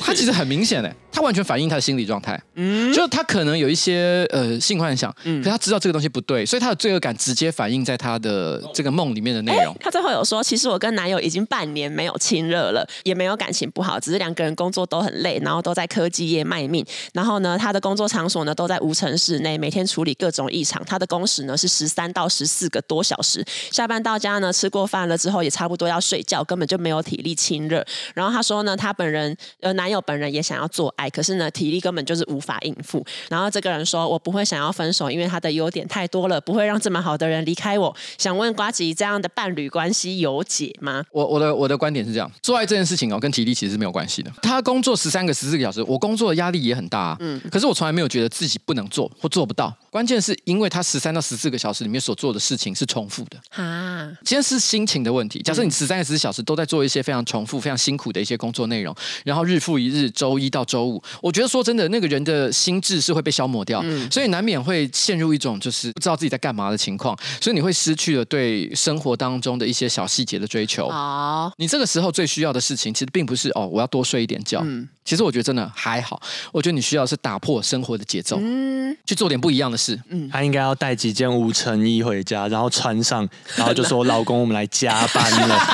[0.00, 2.40] 它其实很明显的， 它完全反映他的心理状态。
[2.54, 9.76] 嗯，就是他可能有一些呃性幻想，嗯，可他知道这个东西不对，所以他的罪恶感直接反映在他的这个梦里面的内容。
[9.78, 16.82] 他最后有说，其实我跟男友已经半年没有亲热了，也没有感情不好，只是两个人工作都很累，然后都在科技业卖命。
[17.12, 20.82] 然后呢，他的工作场所呢都在无尘室内，每天处理各种异常。
[20.86, 25.48] 他的工时呢是十三到十四个多小时，下班到家呢吃过饭了之后也。
[25.58, 27.84] 差不多要睡觉，根本就没有体力亲热。
[28.14, 33.04] 然后他说呢，他本人呃男友本人也想要做爱，可是呢体力根本就是无法应付。
[33.28, 37.92] 然后这个人说，我不会想要分手，因为他的优点太多了，不会让这么好的人离开我。
[38.18, 41.02] 想问瓜吉，这样的伴侣关系有解吗？
[41.10, 44.30] 我我的我的观点是这样，做爱这件事情哦，跟体力其实是没有关系的。
[44.42, 47.16] 他工作十三个十四个小时，我工作的压力也很大啊。
[47.18, 49.76] 嗯，可是我从来没有觉得自己不能做或做不到。
[49.90, 54.12] 关键是因为他十三到十四个小时里面所做的事情是重复的啊。
[54.24, 55.40] 今天是心情的问题。
[55.40, 58.94] 假设你十三个十四小时都在做一些非常重复、非常辛苦的一些工作内容，
[59.24, 70.90] 然后日复一日，周一到周五，我觉得说真的，那个人的心智是会被消磨掉，嗯、所以难免会陷入一种就是不知道自己在干嘛的情况，所以你会失去了对生活当中的一些小细节的追求。
[70.90, 74.60] 好，你这个时候最需要的事情，其实并不是哦，我要多睡一点觉。
[74.64, 76.20] 嗯其实我觉得真的还好，
[76.52, 79.98] 我觉得你需要是打破生活的节奏，嗯，去做点不一样的事。
[80.10, 85.58] 嗯，他应该要带几件无尘衣回家，然后穿上，然后就说：“老公，我们来加班了。”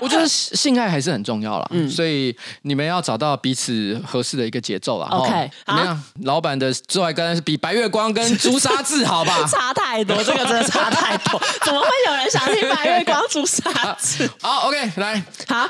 [0.00, 5.06] 我觉得性爱还是很重要啦，嗯，所以你们要找到彼此合适的一个节奏啦。
[5.10, 6.02] OK，怎么样？
[6.22, 9.44] 老板的做爱歌单是比白月光跟朱砂痣好吧？
[9.46, 14.30] 差太多，这个真的差太多，怎么会有人想听白月光、朱砂痣？
[14.40, 15.68] 好，OK，来，好。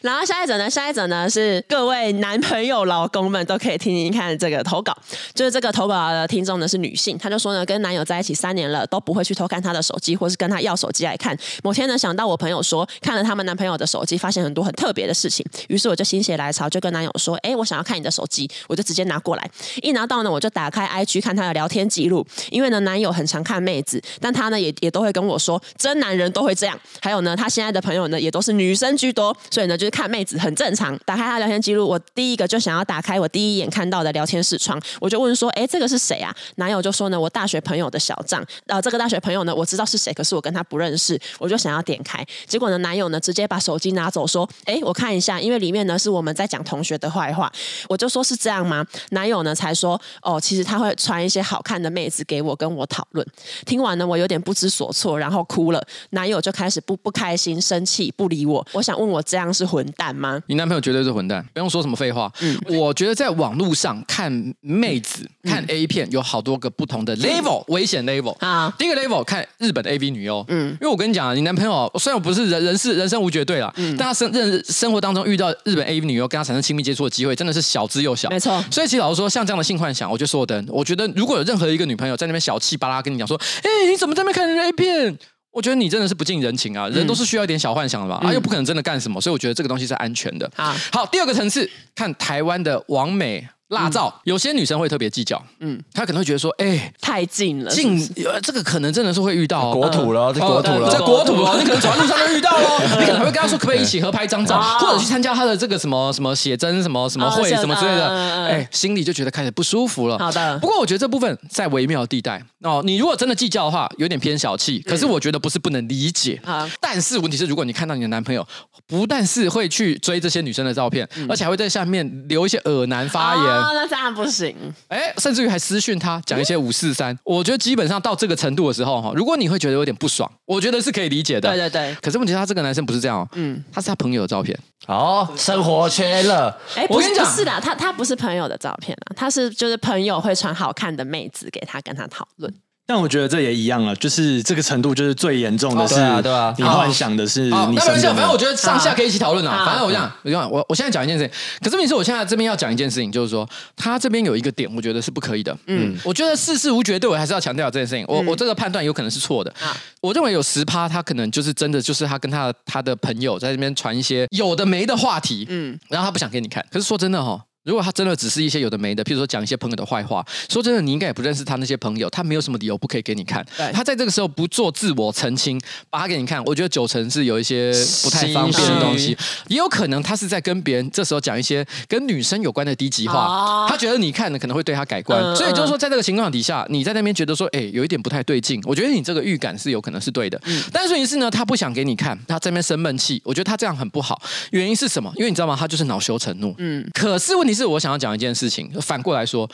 [0.00, 0.68] 然后下一则呢？
[0.68, 4.96] 下一则呢是各位男朋友、老公们都可以听听看这个投稿。
[5.34, 11.36] 就是这个投稿的听众呢是女性，她就说呢，跟男友在一起三年了，都不会去偷看他的手机，或是跟他要手机来看。
[11.62, 19.50] 某天呢，想到我朋友说看了他们男朋友的手机，发现很多很特别的事情，于是我就心血来潮，就跟男友说：“哎，我想要看你的手机。”我就直接拿过来，
[19.82, 22.26] 一拿到呢，我就打开 IG 看他的聊天记录。
[22.50, 26.78] 因为呢，男友很常看妹子，但他呢也也都会跟我说，真男人都会这样。
[27.00, 30.70] 还有呢，他现在的朋友呢也都是女生居多，所以呢就看妹子很正。
[30.74, 47.52] 常，打开他聊天记录，我第一个就想要打开我第一眼看到的聊天视窗，我就问说：“哎，这个是谁啊？”男友就说：“呢，我大学朋友的小账。”呃，这个大学朋友呢，我知道是谁，可是我跟他不认识，我就想要点开，结果呢，男友呢直接把手机拿走，说：“哎，我看一下，因为里面呢是我们在讲同学的坏话。”
[47.88, 48.86] 我就说是这样吗？
[49.10, 53.26] 男友呢才说：“哦，其实他会传一些好看的妹子给我，跟我讨论。”
[53.66, 55.84] 听完呢，我有点不知所措，然后哭了。
[56.10, 58.64] 男友就开始不不开心、生气，不理我。
[58.72, 60.38] 我想问我这样是回混蛋吗？
[60.46, 62.30] 你男朋友绝对是混蛋，不用说什么废话。
[62.42, 68.72] 嗯，我觉得在网络上看妹子、嗯、看 A 片有好多个不同的 level，、嗯、危险 level 啊。
[68.78, 78.62] 第一个 level 看日本的 AV 女优，嗯，因为我跟你讲啊，你男朋友虽然我不是人人是人生无绝对啦，嗯，但他生认生活当中遇到日本 AV 女优，跟他产生亲密接触的机会真的是小之又小，没错。
[78.70, 85.18] 所以其实老实说，像这样的性幻想，我就说的，我觉得如果有任何一个女朋友在那边小气巴拉跟你讲说，哎、欸，你怎么在那边看人 A 片？
[85.52, 86.88] 我觉得你真的是不近人情啊！
[86.88, 88.20] 人都是需要一点小幻想的吧？
[88.22, 90.50] 嗯、啊，又不可能真的干什么，所以我觉得这个东西是安全的。
[90.54, 93.48] 好，好，第二个层次，看台湾的王美。
[93.70, 97.98] 辣照，有些女生会特别计较，嗯，她可能会觉得说，哎，太近了，近，
[98.42, 110.18] 这个可能真的是会遇到国土了，这国土了，这国土了， 你可能走在路上就遇到喽， 你可能会跟她说，可不可以一起合拍一张照，或者去参加她的这个什么什么写真什么什么会什么之类的，哎，心里就觉得开始不舒服了。
[110.18, 116.40] 好的，不过我觉得这部分在微妙地带哦，你如果真的计较的话，有点偏小气，可是我觉得不是不能理解。
[116.80, 118.46] 但是问题是，如果你看到你的男朋友
[118.86, 124.56] 不但是会去追这些女生的照片，而且还会在下面留一些恶男发言，那当然不行。
[124.88, 131.48] 哎，甚至于还私讯他讲一些五四三，我觉得基本上到这个程度的时候哈，如果你会觉得有点不爽，我觉得是可以理解的。
[131.48, 131.94] 对对对。
[132.02, 134.58] 可是问题是他这个男生不是这样哦，嗯，他是他朋友的照片。
[134.86, 136.58] 哦，生活圈了。
[136.74, 142.52] 哎，我跟你讲，不是的，他他不是朋友的照片啊，他是就是朋友会传好看的妹子给他跟他讨论。
[142.92, 148.14] 但我觉得这也一样了，就是这个程度，就是最严重的是，对啊，你幻想的是你身边的。
[148.14, 149.64] 反正我觉得上下可以一起讨论啊。
[149.64, 151.32] 反正我这样，我讲，我我现在讲一件事情。
[151.62, 155.56] 可是问题是我现在这边要讲一件事情，就是说他这边有一个点，我觉得是不可以的。
[155.68, 158.04] 嗯，我觉得世事无绝对，我还是要强调这件事情。
[158.08, 159.54] 我我这个判断有可能是错的。
[160.00, 166.66] 我认为有十趴，他可能就是真的，就是他跟他他的朋友在这边传一些有的没的话题，嗯，然后他不想给你看。
[166.72, 167.40] 可是说真的哈。
[167.64, 173.44] 如果他真的只是一些有的没的，譬如说讲一些朋友的坏话，说真的，你应该也不认识他那些朋友，他没有什么理由不可以给你看。
[173.56, 179.16] 对他在这个时候不做自我澄清，把他给你看，我觉得九成是有一些不太方便的东西，
[179.48, 190.40] 也有可能他是在跟别人这时候讲一些跟女生有关的低级话，哦、他觉得你看了可能会对他改观，嗯、所以就是说在这个情况底下，你在那边觉得说，哎，有一点不太对劲，我觉得你这个预感是有可能是对的。
[190.46, 194.20] 嗯、但是问题是呢，他不想给你看，他在那边生闷气，我觉得他这样很不好。
[194.50, 195.12] 原因是什么？
[195.16, 195.54] 因为你知道吗？
[195.58, 196.54] 他就是恼羞成怒。
[196.58, 198.30] 嗯，可是问其实我想要讲一件。
[198.40, 199.48] 事情反过来说，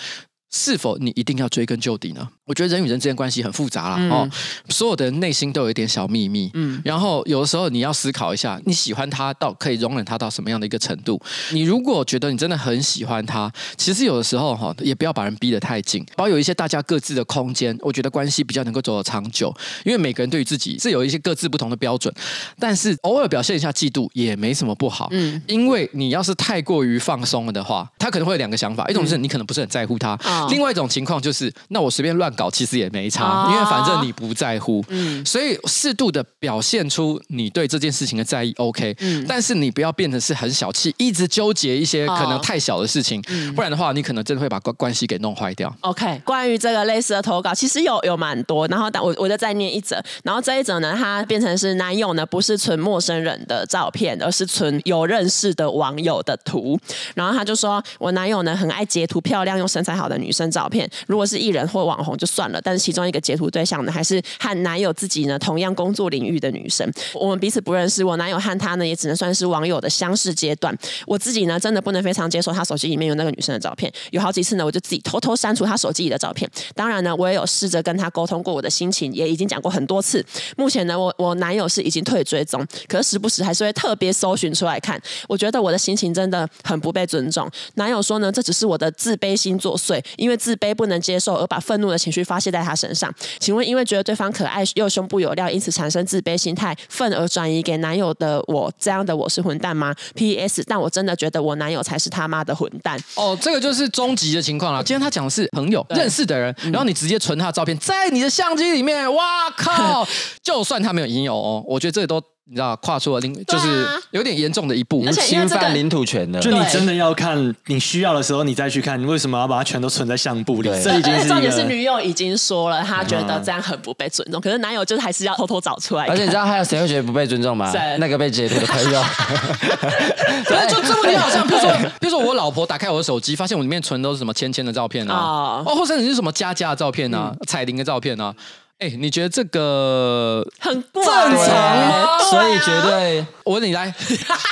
[0.51, 2.29] 是否你一定要追根究底呢？
[2.45, 4.31] 我觉得人与人之间关系很复杂啦，嗯、哦，
[4.69, 11.21] 所有的人内心都有一点小秘密，嗯，然后有的时候你要思考一下，你喜欢他到可以容忍他到什么样的一个程度？
[11.51, 19.53] 你如果觉得你真的很喜欢他，其实有的时候哈，也不要把人逼得太紧，保有一些大家各自的空间，我觉得关系比较能够走得长久。
[19.85, 22.15] 因为每个人对于自己是有一些各自不同的标准，
[22.61, 32.27] 但是偶尔表现一下嫉妒也没什么不好，嗯，因为你要是太过于放松了的话，他可能会有两个想法，一种是你可能不是很在乎他，嗯、另外一种情况就是那我随便乱。
[32.37, 43.23] 搞其实也没差，因为反正你不在乎，嗯，所以适度的表现出你对这件事情的在意，OK，嗯，但是你不要变成是很小气，一直纠结一些可能太小的事情，
[43.55, 45.75] 不然的话，你可能真的会把关关系给弄坏掉。
[45.81, 52.27] OK，关于这个类似的投稿，其实有有蛮多，然后但我我就再念一则，然后这一则呢，它变成是男友呢？
[52.27, 56.79] 不是存陌生人的照片，而是存有认识的网友的图，
[57.15, 62.27] 然后他就说，我男友呢很爱截图漂亮又身材好的女女生照片，如果是艺人或网红就。
[62.27, 66.85] 算了，但是其中一个截图对象呢，还是和男友自己呢同样工作领域的女生。
[67.15, 70.77] 我们彼此不认识，我男友和他呢也只能算是网友的相识阶段。
[71.07, 73.91] 我自己呢真的不能非常接受他手机里面有那个女生的照片。
[74.11, 76.51] 有好几次呢，我就自己偷偷删除他手机里的照片。
[76.75, 80.23] 当然呢，我也有试着跟他沟通过我的心情，也已经讲过很多次。
[80.57, 85.01] 目前呢，我我男友是已经退追踪，可是时不时还是会特别搜寻出来看。
[85.29, 87.49] 我觉得我的心情真的很不被尊重。
[87.75, 92.17] 男友说呢，这只是我的自卑心作祟，因为自卑不能接受而把愤怒的情绪。
[92.17, 100.65] 去发泄在他身上，请问，因为觉得对方可爱又胸部有料，因此产生自卑心态，愤而转移给男友的我，这样的我是混蛋吗？P.S.
[100.67, 102.99] 但我真的觉得我男友才是他妈的混蛋。
[103.17, 104.83] 哦，这个就是终极的情况了。
[104.83, 110.09] 今天他讲的是朋友对认识的人，然后你直接存他的照片在你的相机里面，哇靠！
[110.43, 112.23] 就算他没有引诱哦，我觉得这个都。
[112.49, 116.39] 你知道，跨出了领，就是有点严重的一步，侵犯领土权的。
[116.39, 120.71] 就你真的要看，你需要的时候你再去看，你为什么要把它全都存在相簿里？
[120.81, 121.27] 这已经是。
[121.27, 124.41] 重点是女友已经说了，她觉得这样很不被尊重。
[124.41, 126.07] 可是男友就是还是要偷偷找出来。
[126.07, 127.69] 而且你知道还有谁会觉得不被尊重吗？
[127.99, 129.03] 那个被截图的朋友。
[130.47, 138.33] 对，就这么你好像， 比如说，比如说我老婆打开我的手机，发现我里面存都是什么芊芊的照片啊，哦，或者是什么佳佳的照片啊，彩铃的照片啊。
[138.79, 142.19] 哎，你觉得这个很正常吗？
[142.31, 143.91] 所以绝对，我问你来，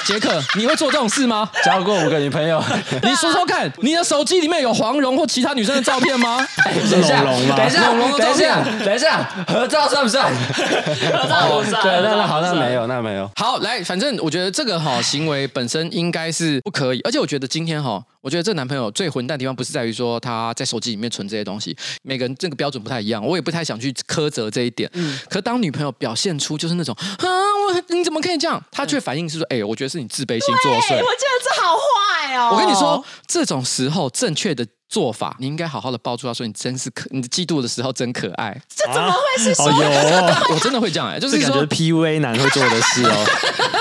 [0.07, 1.51] 杰克，你会做这种事吗？
[1.63, 2.63] 交过五个女朋友，
[3.03, 6.39] 你说说看，你的手机里面有黄蓉或其他女生的照片吗？
[6.91, 10.33] 等一下，龙龙等一下，龙龙的照片等一下，等一下，合照算不算？
[10.35, 13.31] 合照不算对，那那好，那没有，那没有。
[13.37, 24.89] 好，来，反正我觉得这个哈行为本身应该是不可以，而且我觉得今天哈，我觉得这男朋友最混蛋的地方不是在于说他在手机里面存这些东西，每个人这个标准不太一样，我也不太想去苛责这一点。
[24.95, 28.59] 嗯，可当女朋友表现出就是那种啊，我你怎么可以这样？
[28.73, 30.95] 他却反应是说，哎、欸，我觉得是你自卑心作祟。
[30.95, 32.49] 我觉得这好坏哦。
[32.55, 38.59] 我跟你说，这种时候正确的做法，你应该好好的抱住他说，你真是可，你嫉妒的时候真可爱。
[38.75, 39.69] 这怎么会是说？
[39.69, 43.27] 啊哦、 我真的会这样哎、欸，就是感觉 PUA 男会做的事哦。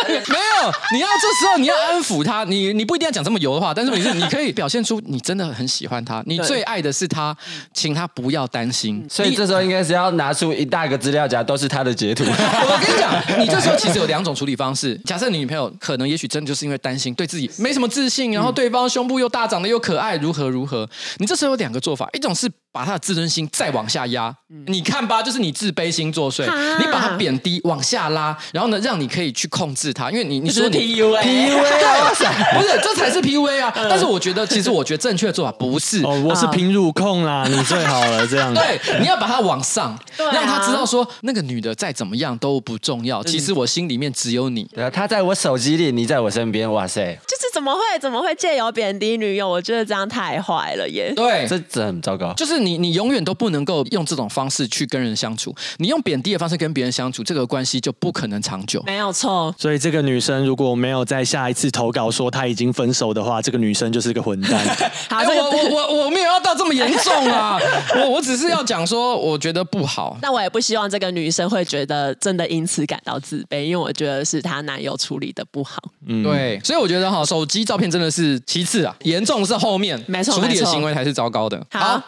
[0.27, 0.52] 没有，
[0.93, 7.35] 你要这时候你要安抚他，你你不一定要讲这么油的话，但是你是你可以表现出你真的很喜欢他，你最爱的是他，
[7.73, 9.05] 请他不要担心。
[9.09, 12.23] 所以这时候应该是要拿出一大个资料夹，都是他的截图。
[12.29, 14.95] 我跟你讲，你这时候其实有两种处理方式。
[15.05, 20.89] 假设你女朋友可能也许真的就是因为担心，对自己没什么自信，然后对方胸部又大，长得又可爱，如何如何。
[21.17, 26.43] 你这时候有两个做法，一种是把他的自尊心再往下压，你看吧，就是你自卑心作祟，
[26.79, 31.53] 你把他贬低往下拉，然后呢，让你可以去控制他，因为你你说你 PUA PUA
[32.57, 33.71] 不是，这才是 PUA 啊！
[33.75, 36.03] 但是我觉得，其实我觉得正确的做法不是。
[36.03, 38.51] 哦，我是平乳控啦，你最好了，这样。
[38.55, 44.63] 对，你要把他往上， 让他知道说那个女的再怎么样都不重要，其实我心里面只有你。
[44.73, 47.15] 对啊，他在我手机里，你在我身边，哇塞！
[47.27, 49.47] 就是怎么会怎么会借由贬低女友？
[49.47, 51.13] 我觉得这样太坏了耶！
[51.15, 52.33] 对，这这很糟糕。
[52.33, 58.81] 就是你你永远都不能够用这种方式去跟人相处，你用贬低的方式跟别人相处，这个关系就不可能长久。
[58.85, 59.53] 没有错。
[59.57, 64.59] 所以这个女生如果没有在下一次投稿说她已经分手的话，这个女生就是个混蛋。
[65.09, 67.59] 好，欸、我我我我没有要到这么严重啊，
[67.95, 70.17] 我我只是要讲说，我觉得不好。
[70.21, 75.81] 那我也不希望这个女生会觉得真的因此感到自卑，因为我觉得是她男友处理的不好。
[76.05, 81.65] 嗯，对，所以我觉得哈，手机照片真的是其次啊，严重是后面，没错，处理的行为才是糟糕的。
[81.71, 82.01] 好。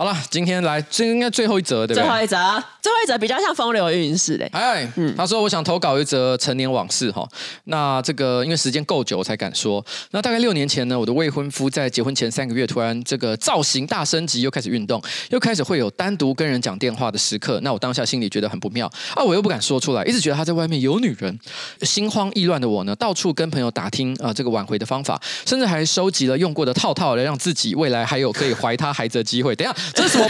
[0.01, 2.01] 好了，今天来这应该最后一则，对不对？
[2.01, 2.35] 最后一则，
[2.81, 4.49] 最后一则比较像风流韵事嘞。
[4.51, 7.23] 哎，嗯，他说我想投稿一则陈年往事哈。
[7.65, 9.85] 那这个因为时间够久，我才敢说。
[10.09, 14.99] 那大概六年前呢，我的未婚夫在结婚前三个月，突然这个造型大升级，又开始运动，
[15.29, 17.59] 又开始会有单独跟人讲电话的时刻。
[17.61, 21.39] 那我当下心里觉得很不妙啊，我又不敢说出来，一直觉得他在外面有女人。
[21.83, 29.55] 心慌意乱的我呢，到处跟朋友打听啊这个挽回的方法，甚至还收集了用过的套套，来让自己未来还有可以怀他孩子的机会。
[29.55, 29.77] 等一下。
[29.93, 30.29] 这是什么？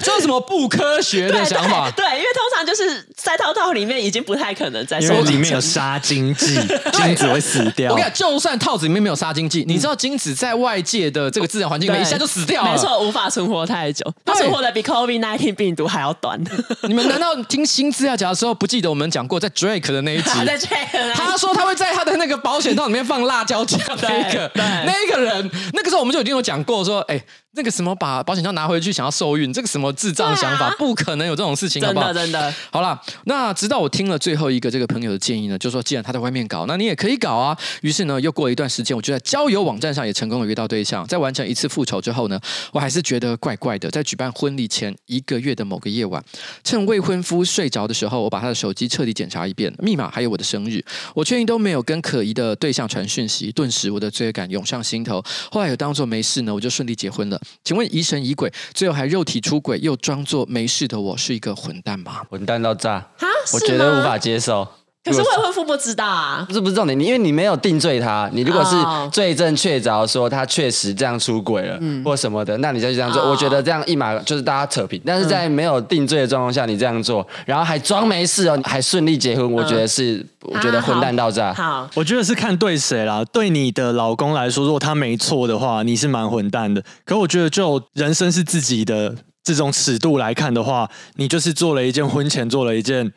[0.00, 1.90] 这是什么不科学的想法？
[1.90, 6.54] 对，对，因为通常就是在套套里面已经不太可能再因为里面有杀精剂，
[6.92, 7.90] 精子会死掉。
[7.92, 16.40] 我跟你讲，就算套子里面没有杀精剂，嗯、你知道精子在外界的这个自然环境里面一下就死掉了，没错，无法存活太久，它存活的比 COVID-19 病毒还要短。
[16.82, 20.30] 你们难道听新资料夹的时候不记得我们讲过在 Drake 的那一集？
[20.44, 27.22] 在 Drake 他说他会在他的那个保险套里面放辣椒酱，那一个，那一个人，那个时候我们就已经有讲过说，哎。
[27.54, 32.06] 那个什么，把保险箱拿回去想要受孕，这个什么智障想法，啊、不可能有这种事情，好不好？
[32.06, 32.54] 真的，真的。
[32.70, 37.54] 好了，那直到我听了最后一个这个朋友的建议呢，就说既然他在外面搞，那你也可以搞啊。
[37.82, 41.06] 于是呢，又过了一段时间，我就在交友网站上也成功的约到对象。
[41.06, 42.40] 在完成一次复仇之后呢，
[42.72, 43.90] 我还是觉得怪怪的。
[43.90, 46.24] 在举办婚礼前一个月的某个夜晚，
[46.64, 50.82] 趁未婚夫睡着的时候，我把他的手机彻底检查一遍，密码还有我的生日，
[51.14, 53.52] 我确定都没有跟可疑的对象传讯息。
[53.52, 55.22] 顿时，我的罪恶感涌上心头。
[55.50, 57.38] 后来有当做没事呢，我就顺利结婚了。
[57.64, 58.22] 请问疑神？
[58.24, 62.22] 疑鬼，最后还肉体出轨，又装作没事的我，是一个混蛋吗？
[62.30, 63.00] 混蛋到炸！
[63.16, 64.68] 哈，我觉得无法接受。
[65.04, 68.76] 可是未婚夫不知道啊，不是不是重点，你因为你没有定罪他，你如果是
[69.10, 75.02] 罪证确凿，说他确实这样出轨了，嗯、或什么的，那你再去这样做，哦、我觉得这样一码就是大家扯平。
[75.04, 81.52] 但是在没有定罪的状况下，你这样做，然后还装没事哦，还顺利结婚，我觉得是，嗯、我觉得混蛋到炸。
[81.52, 83.24] 好，好我觉得是看对谁啦。
[83.32, 86.80] 对你的老公来说，如果他没错的话，你是蛮混蛋的。
[87.04, 89.16] 可我觉得，就人生是自己的。
[89.44, 93.12] 这种尺度来看的话，你就是做了一件婚前做了一件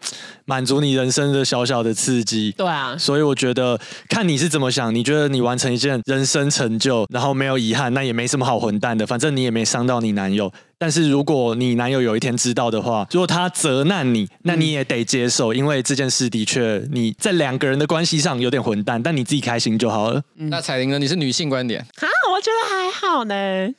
[0.45, 2.53] 满足你人生的小小的刺激。
[2.57, 3.79] 对啊，所以我觉得
[4.09, 4.93] 看你是怎么想。
[4.93, 9.05] 你觉得你完成一件人生成就，然后没有遗憾，那也没什么好混蛋的。
[9.05, 10.51] 反正你也没伤到你男友。
[10.77, 20.21] 但是如果你男友有一天知道的话，如果他责难你，那你也得接受，嗯、因为这件事的确你在两个人的关系上有点混蛋，但你自己开心就好了。
[20.35, 20.99] 嗯、那彩玲呢？
[20.99, 21.79] 你是女性观点？
[21.79, 23.35] 啊，我觉得还好呢。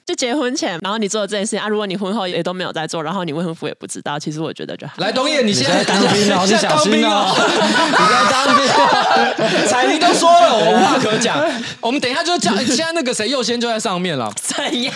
[0.06, 4.94] 就结婚前，然后你做的这件事情啊，如果你婚后也都没有在做，然后你未婚夫也不知道，其实我觉得就好。
[4.96, 7.34] 来，东叶，你现在当兵了，你小心哦！
[7.36, 11.36] 你在当兵， 彩铃都说了，我无话可讲。
[11.80, 14.32] 我们等一下就叫，现在那个谁佑先就在上面了。
[14.36, 14.94] 怎样？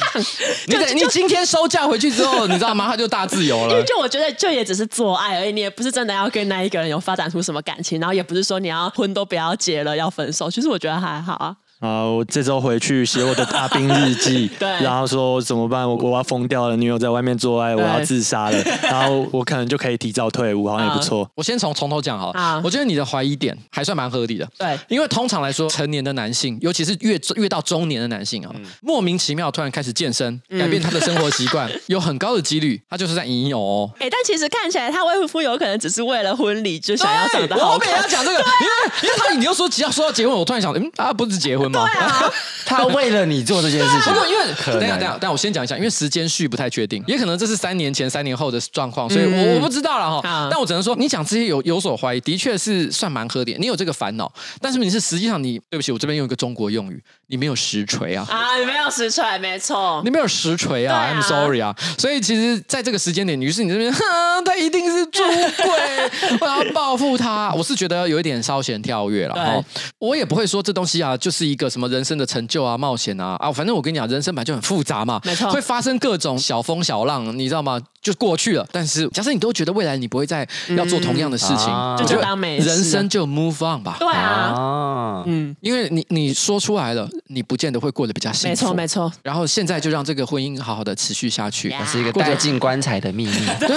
[0.67, 2.87] 你等你今天收假回去之后，你知道吗？
[2.89, 3.73] 他就大自由了。
[3.73, 10.51] 因为就我觉得，就也只是做爱而已，你也不是真的要跟那一个人有发展出什么感情，然后也不是说你要婚都不要结了要分手。
[10.51, 11.55] 其实我觉得还好啊。
[11.81, 12.05] 啊！
[12.05, 15.89] 我这周回去写我的大兵日记， 对，然后说怎么办？
[15.89, 21.29] 我我要疯掉了，女友在外面做爱，我要自杀了， 然后我可能就可以提早退伍，好像也不错。
[21.35, 22.39] 我先从从头讲好了。
[22.41, 24.47] 啊，我觉得你的怀疑点还算蛮合理的。
[24.59, 33.91] 对，因为通常来说，成年的男性，尤其是越越到中年的男性啊，莫名其妙突然开始健身，改变他的生活习惯， 有很高的几率他就是在引诱哦。
[33.99, 37.93] 哎，但其实看起来他未婚夫有可能只是为了婚礼就想要长得好看。
[37.93, 41.89] 我每要讲这个，因为因为他你又说只要说到结婚，我突然想，嗯，他不是结婚吗？
[41.93, 42.31] 对啊。
[42.71, 50.49] 他为了你做这件事情，不过因为等下等下，但我先讲一下，因为时间序不太确定，也可能这是三年前、三年后的状况，所以我我不知道了哈。
[50.49, 53.57] 但我只能说，你讲这些有有所怀疑，的确是算蛮合理。
[53.59, 61.75] 你有这个烦恼，但是你是实际上你对不起，我这边用一个中国用语，你没有实锤啊啊，你没有实锤，没错，你没有实锤啊，I'm sorry 啊。
[61.99, 64.01] 所以其实在这个时间点，于是你这边，哼，
[64.47, 67.53] 他一定是出轨，我要报复他。
[67.55, 69.65] 我是觉得有一点稍显跳跃了哈。
[69.99, 72.77] 我也不会说这东西啊，就是一个什么人生的成就啊。
[72.81, 73.53] 冒险啊啊！
[73.53, 77.79] 反正我跟你讲，人生本来就很复杂嘛，没错，会发生各种小风小浪，你知道吗？
[78.01, 78.67] 就过去了。
[78.73, 83.97] 但是假设你都觉得未来你不会再要做同样的事情，嗯啊、就就当没事，人生就 move on 吧。
[83.99, 88.49] 对啊，嗯，因为你你说出来了，你不见得会过得比较幸福。
[88.49, 89.13] 没错没错。
[89.23, 93.33] 然后现在就让这个婚姻好好的持续下去，那是一个带进棺材的秘密。
[93.59, 93.77] 对 对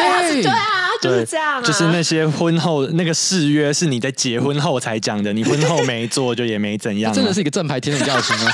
[0.49, 1.61] 啊，就是这样、啊。
[1.61, 7.11] 就是那些婚后那个誓约是你在结婚后才讲的，你婚后没做就也没怎样。
[7.13, 8.53] 真的是一个正牌天主教行啊。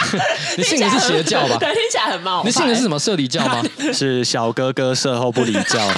[0.56, 1.56] 你信的是邪教吧？
[1.58, 2.42] 对，听起来很冒。
[2.44, 3.62] 你信的是什么社里教吗？
[3.92, 5.80] 是小哥哥社后不理教。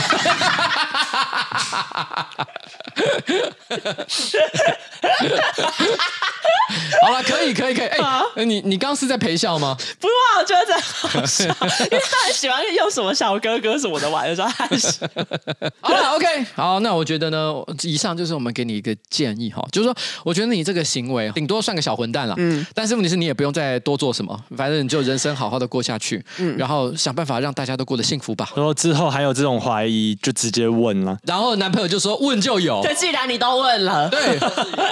[7.02, 7.86] 好了，可以，可以，可以。
[7.86, 7.98] 哎、
[8.36, 9.76] 欸，你你刚刚是在陪笑吗？
[10.00, 14.98] 不是，我觉得这好笑，因为他很喜欢用什么小哥哥什么的玩，有时候还是。
[15.80, 28.48] 好了，OK，好，那我觉得呢，以上就是我们给你一个建议哈，就是说，我觉得你这个行为顶多算个小混蛋了，嗯，但是问题是你也不用再多做什么，反正你就人生好好的过下去，嗯，然后想办法让大家都过得幸福吧。
[28.54, 31.18] 然后之后还有这种怀疑，就直接问了。
[31.24, 34.38] 然后男朋友就说问就有，对，既然你都问了，对，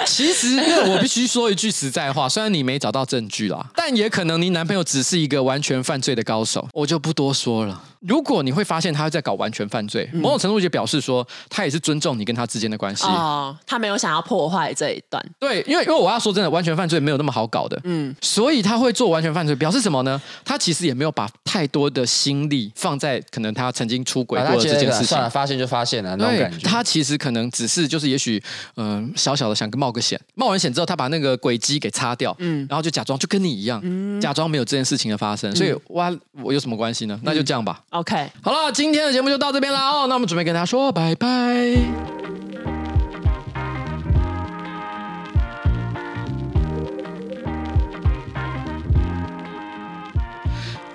[0.05, 7.83] 其实因为我必须说一句实在话，虽然你没找到证据啦，但也可能你男朋友只是一个完全犯罪的高手，我就不多说了。
[8.01, 15.23] 如果你会发现他在搞完全犯罪，某种程度就表示说他也是尊重你跟他之间的关系哦，他没有想要破坏这一段。
[15.39, 20.19] 对，因为因为我要说真的，完全犯罪没有那么好搞的，嗯，所以他会做完全犯罪，表示什么呢？
[20.43, 25.07] 他其实也没有把太多的心力放在可能他曾经出轨过的这件事情。
[25.07, 26.67] 算了，发现就发现了那种感觉。
[26.67, 28.41] 他其实可能只是就是也许
[28.77, 35.55] 嗯、呃、小小的想冒个险，冒完险之后他把那个轨迹给擦掉，嗯，然后就假装就跟你一样，嗯，假装没有这件事情的发生。
[35.55, 37.19] 所以哇，我有什么关系呢？
[37.23, 37.79] 那就这样吧。
[37.91, 38.71] OK，好了。
[38.71, 41.27] 今天的节目就到这边了哦，那我们准备跟大家说拜拜。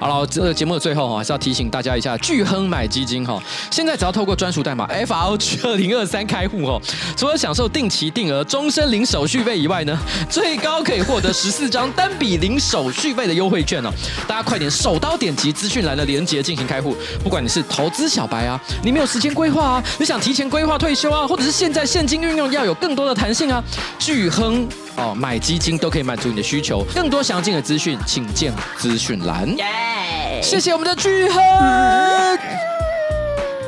[0.07, 3.43] 好了，这个节目的最后哈，还是要提醒大家一下，巨亨买基金哈，
[3.73, 6.81] 现在只要透过专属代码 F R O G 二零二三开户哦，
[7.17, 9.99] 除了享受定期定额、终身零手续费以外呢，
[10.31, 13.91] 最高可以获得十四张单笔零手续费的优惠券哦。
[14.29, 16.97] 大家快点手刀点击资讯栏的链接进行开户。
[17.25, 23.61] 不管你是投资小白啊，你没有时间规划啊，你想提前规划退休啊，或者是现在现金运用要有更多的弹性啊，
[23.99, 26.87] 巨亨哦买基金都可以满足你的需求。
[26.95, 29.49] 更多详尽的资讯，请见资讯栏。
[29.57, 29.96] Yeah!
[30.43, 31.43] 谢谢我们的巨亨。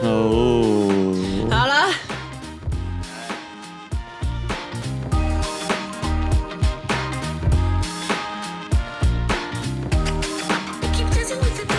[0.02, 1.14] 哦，
[1.50, 1.74] 好了，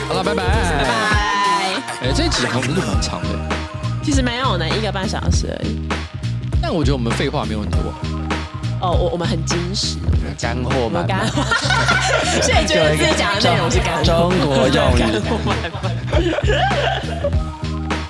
[0.07, 0.89] 好了，拜拜，拜拜。
[2.01, 3.29] 哎，这一集好像不是蛮长的，
[4.03, 5.87] 其实没有呢，一个半小时而已。
[6.61, 7.79] 但我觉得我们废话没有很多。
[8.81, 9.97] 哦，我我们很矜持，
[10.39, 11.43] 干货嘛，干货。
[12.41, 15.03] 所以觉得自己讲的内容是干货，中国用语。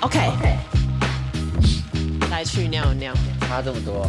[0.00, 0.18] OK，
[2.30, 4.08] 来去尿尿，差这么多。